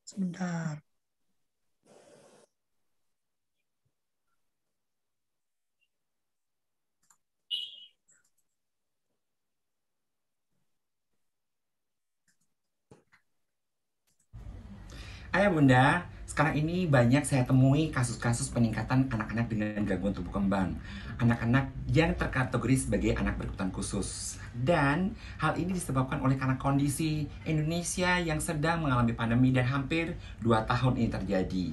[0.03, 0.90] Sebentar.
[15.31, 20.75] Ayah bunda, sekarang ini banyak saya temui kasus-kasus peningkatan anak-anak dengan gangguan tumbuh kembang.
[21.23, 24.35] Anak-anak yang terkategori sebagai anak berkebutuhan khusus.
[24.51, 30.67] Dan hal ini disebabkan oleh karena kondisi Indonesia yang sedang mengalami pandemi dan hampir 2
[30.67, 31.67] tahun ini terjadi.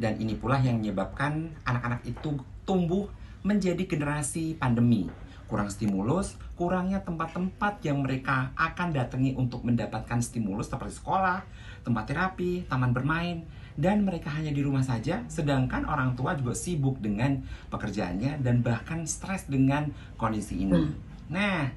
[0.00, 3.12] Dan ini pula yang menyebabkan anak-anak itu tumbuh
[3.44, 5.12] menjadi generasi pandemi
[5.48, 11.40] kurang stimulus, kurangnya tempat-tempat yang mereka akan datangi untuk mendapatkan stimulus seperti sekolah,
[11.88, 13.48] tempat terapi, taman bermain,
[13.80, 17.40] dan mereka hanya di rumah saja, sedangkan orang tua juga sibuk dengan
[17.72, 19.88] pekerjaannya dan bahkan stres dengan
[20.20, 20.76] kondisi ini.
[20.76, 20.92] Hmm.
[21.32, 21.70] Nah,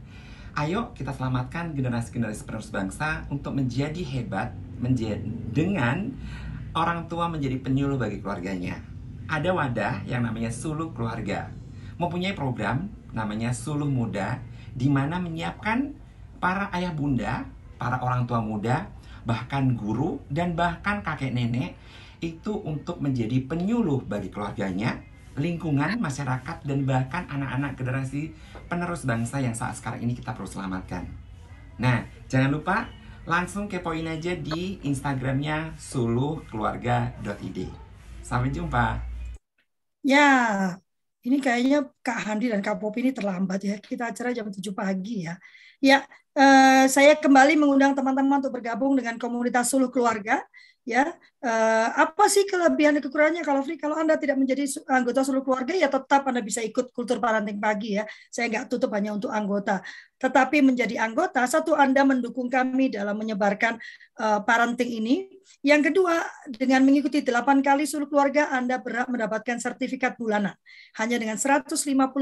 [0.59, 4.51] ayo kita selamatkan generasi-generasi penerus bangsa untuk menjadi hebat
[4.81, 6.11] menjadi dengan
[6.73, 8.81] orang tua menjadi penyuluh bagi keluarganya.
[9.31, 11.47] Ada wadah yang namanya Suluh Keluarga,
[11.95, 14.41] mempunyai program namanya Suluh Muda,
[14.75, 15.93] di mana menyiapkan
[16.41, 17.45] para ayah bunda,
[17.77, 18.89] para orang tua muda
[19.27, 21.77] bahkan guru, dan bahkan kakek nenek
[22.21, 25.01] itu untuk menjadi penyuluh bagi keluarganya,
[25.33, 28.35] lingkungan, masyarakat, dan bahkan anak-anak generasi
[28.69, 31.07] penerus bangsa yang saat sekarang ini kita perlu selamatkan.
[31.81, 32.85] Nah, jangan lupa
[33.25, 37.59] langsung kepoin aja di Instagramnya suluhkeluarga.id.
[38.21, 39.01] Sampai jumpa.
[40.01, 40.29] Ya,
[41.21, 43.77] ini kayaknya Kak Handi dan Kak Popi ini terlambat ya.
[43.77, 45.37] Kita acara jam 7 pagi ya.
[45.81, 46.05] Ya,
[46.37, 50.37] eh, saya kembali mengundang teman-teman untuk bergabung dengan komunitas Suluh Keluarga.
[50.85, 53.77] Ya, eh, apa sih kelebihan dan kekurangannya kalau Free?
[53.81, 57.97] Kalau Anda tidak menjadi anggota Suluh Keluarga, ya tetap Anda bisa ikut kultur parenting pagi
[57.97, 58.05] ya.
[58.29, 59.81] Saya nggak tutup hanya untuk anggota.
[60.21, 63.81] Tetapi menjadi anggota, satu Anda mendukung kami dalam menyebarkan
[64.21, 65.40] uh, parenting ini.
[65.59, 70.55] Yang kedua, dengan mengikuti 8 kali Suluh Keluarga, Anda berhak mendapatkan sertifikat bulanan.
[70.97, 71.75] Hanya dengan 150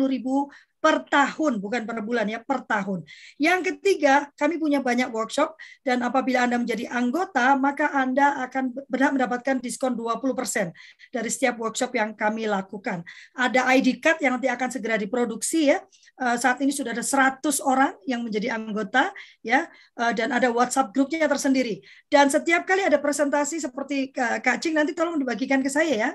[0.09, 0.49] ribu
[0.79, 3.03] per tahun, bukan per bulan ya, per tahun.
[3.35, 9.11] Yang ketiga, kami punya banyak workshop dan apabila Anda menjadi anggota, maka Anda akan berhak
[9.15, 10.71] mendapatkan diskon 20%
[11.11, 13.03] dari setiap workshop yang kami lakukan.
[13.35, 15.83] Ada ID card yang nanti akan segera diproduksi ya.
[16.19, 20.91] Uh, saat ini sudah ada 100 orang yang menjadi anggota ya uh, dan ada WhatsApp
[20.91, 21.79] grupnya tersendiri.
[22.11, 26.09] Dan setiap kali ada presentasi seperti uh, Kak Cing nanti tolong dibagikan ke saya ya,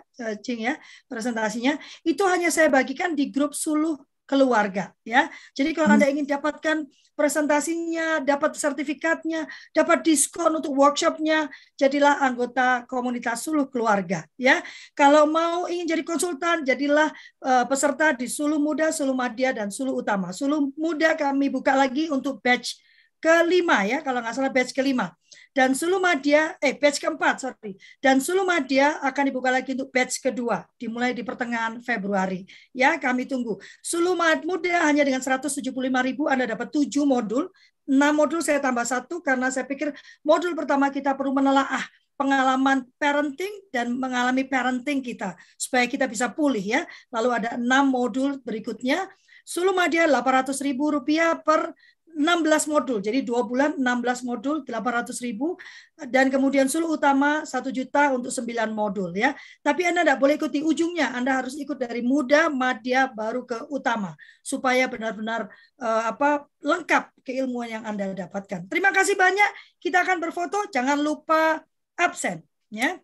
[0.44, 0.76] Cing ya,
[1.08, 1.80] presentasinya.
[2.04, 5.28] Itu hanya saya bagikan di grup Suluh keluarga ya.
[5.52, 5.96] Jadi kalau hmm.
[6.00, 6.76] Anda ingin dapatkan
[7.14, 11.46] presentasinya, dapat sertifikatnya, dapat diskon untuk workshopnya,
[11.78, 14.64] jadilah anggota komunitas Suluh keluarga ya.
[14.96, 17.12] Kalau mau ingin jadi konsultan, jadilah
[17.44, 20.34] uh, peserta di Suluh Muda, Suluh Madya dan Suluh Utama.
[20.34, 22.93] Suluh Muda kami buka lagi untuk batch
[23.24, 25.16] kelima ya, kalau nggak salah batch kelima.
[25.54, 27.78] Dan Sulu Madya, eh batch keempat, sorry.
[28.02, 32.44] Dan Sulu Madya akan dibuka lagi untuk batch kedua, dimulai di pertengahan Februari.
[32.76, 33.56] Ya, kami tunggu.
[33.80, 35.72] Sulu Muda hanya dengan 175
[36.04, 37.48] ribu Anda dapat 7 modul.
[37.86, 39.92] 6 modul saya tambah satu karena saya pikir
[40.24, 46.62] modul pertama kita perlu menelaah pengalaman parenting dan mengalami parenting kita supaya kita bisa pulih
[46.62, 46.82] ya.
[47.14, 49.06] Lalu ada enam modul berikutnya.
[49.44, 51.76] Sulu Madya 800 ribu rupiah per
[52.14, 53.02] 16 modul.
[53.02, 55.58] Jadi dua bulan 16 modul 800 ribu
[56.06, 59.34] dan kemudian suluh utama 1 juta untuk 9 modul ya.
[59.60, 61.10] Tapi Anda tidak boleh ikuti ujungnya.
[61.10, 65.50] Anda harus ikut dari muda, madya baru ke utama supaya benar-benar
[65.82, 68.70] uh, apa lengkap keilmuan yang Anda dapatkan.
[68.70, 69.82] Terima kasih banyak.
[69.82, 70.70] Kita akan berfoto.
[70.70, 71.60] Jangan lupa
[71.98, 72.98] absen ya.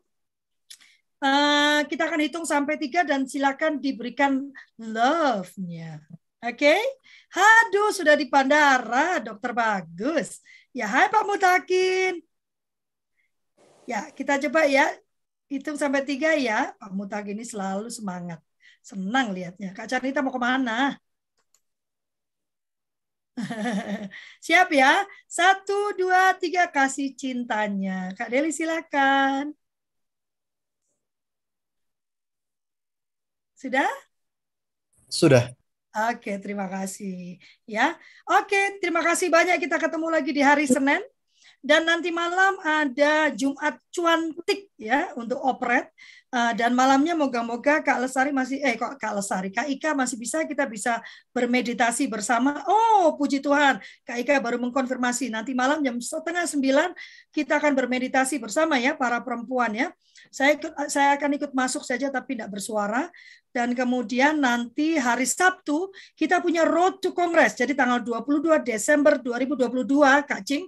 [1.20, 4.48] Uh, kita akan hitung sampai tiga dan silakan diberikan
[4.80, 6.00] love-nya.
[6.40, 6.56] Oke.
[6.56, 6.80] Okay?
[7.36, 10.28] Haduh, sudah di bandara, dokter bagus.
[10.72, 12.12] Ya, hai Pak Mutakin.
[13.90, 14.86] Ya, kita coba ya.
[15.50, 16.72] Hitung sampai tiga ya.
[16.80, 18.40] Pak Mutakin ini selalu semangat.
[18.88, 19.68] Senang lihatnya.
[19.76, 20.96] Kak Canita mau ke mana?
[24.46, 25.04] Siap ya?
[25.28, 26.62] Satu, dua, tiga.
[26.74, 28.16] Kasih cintanya.
[28.16, 29.52] Kak Deli silakan.
[33.60, 33.90] Sudah?
[35.10, 35.59] Sudah.
[35.90, 37.42] Oke, terima kasih.
[37.66, 39.58] Ya, oke, terima kasih banyak.
[39.58, 41.02] Kita ketemu lagi di hari Senin
[41.60, 45.92] dan nanti malam ada Jumat cuantik ya untuk operet
[46.32, 50.40] uh, dan malamnya moga-moga Kak Lesari masih eh kok Kak Lesari Kak Ika masih bisa
[50.48, 51.04] kita bisa
[51.36, 52.64] bermeditasi bersama.
[52.64, 53.76] Oh, puji Tuhan,
[54.08, 56.96] Kak Ika baru mengkonfirmasi nanti malam jam setengah sembilan
[57.28, 59.92] kita akan bermeditasi bersama ya para perempuan ya.
[60.32, 63.10] Saya ikut, saya akan ikut masuk saja tapi tidak bersuara
[63.50, 67.58] dan kemudian nanti hari Sabtu kita punya Road to Congress.
[67.58, 70.64] Jadi tanggal 22 Desember 2022 Kak Cing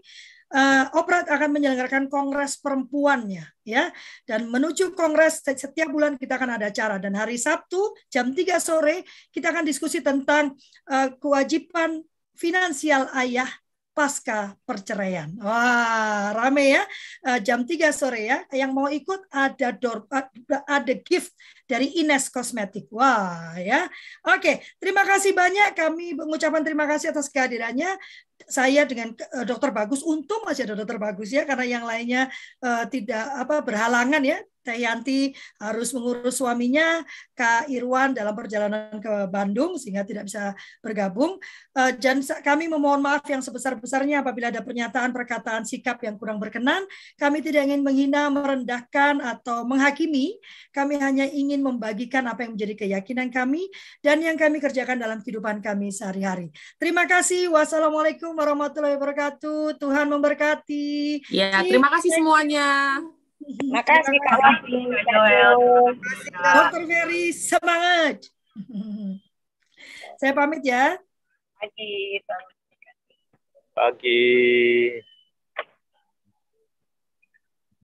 [0.53, 3.89] uh, Oprat akan menyelenggarakan kongres perempuannya ya
[4.29, 9.03] dan menuju kongres setiap bulan kita akan ada acara dan hari Sabtu jam 3 sore
[9.33, 10.55] kita akan diskusi tentang
[10.93, 12.05] uh, kewajiban
[12.37, 13.49] finansial ayah
[13.93, 15.29] pasca perceraian.
[15.37, 16.83] Wah, rame ya.
[17.29, 18.41] Uh, jam 3 sore ya.
[18.49, 20.09] Yang mau ikut ada door
[20.65, 21.37] ada gift
[21.73, 22.93] dari Ines Kosmetik.
[22.93, 23.89] Wah, ya.
[24.29, 27.97] Oke, terima kasih banyak kami mengucapkan terima kasih atas kehadirannya.
[28.45, 32.29] Saya dengan uh, Dokter Bagus untung masih ada Dokter Bagus ya karena yang lainnya
[32.61, 37.03] uh, tidak apa berhalangan ya Teh Yanti harus mengurus suaminya,
[37.35, 41.43] Kak Irwan dalam perjalanan ke Bandung sehingga tidak bisa bergabung.
[41.75, 46.87] Eh, dan kami memohon maaf yang sebesar-besarnya apabila ada pernyataan, perkataan, sikap yang kurang berkenan.
[47.19, 50.39] Kami tidak ingin menghina, merendahkan, atau menghakimi.
[50.71, 53.71] Kami hanya ingin membagikan apa yang menjadi keyakinan kami
[54.03, 56.51] dan yang kami kerjakan dalam kehidupan kami sehari-hari.
[56.77, 57.55] Terima kasih.
[57.55, 59.79] Wassalamualaikum warahmatullahi wabarakatuh.
[59.79, 61.23] Tuhan memberkati.
[61.31, 62.99] Ya, terima kasih semuanya.
[63.43, 65.61] Makasih Kak Wahyu, Kak Joel.
[66.31, 68.17] Dokter Ferry, semangat.
[70.23, 70.99] Saya pamit ya.
[71.59, 72.23] Pagi.
[73.75, 74.23] Pagi.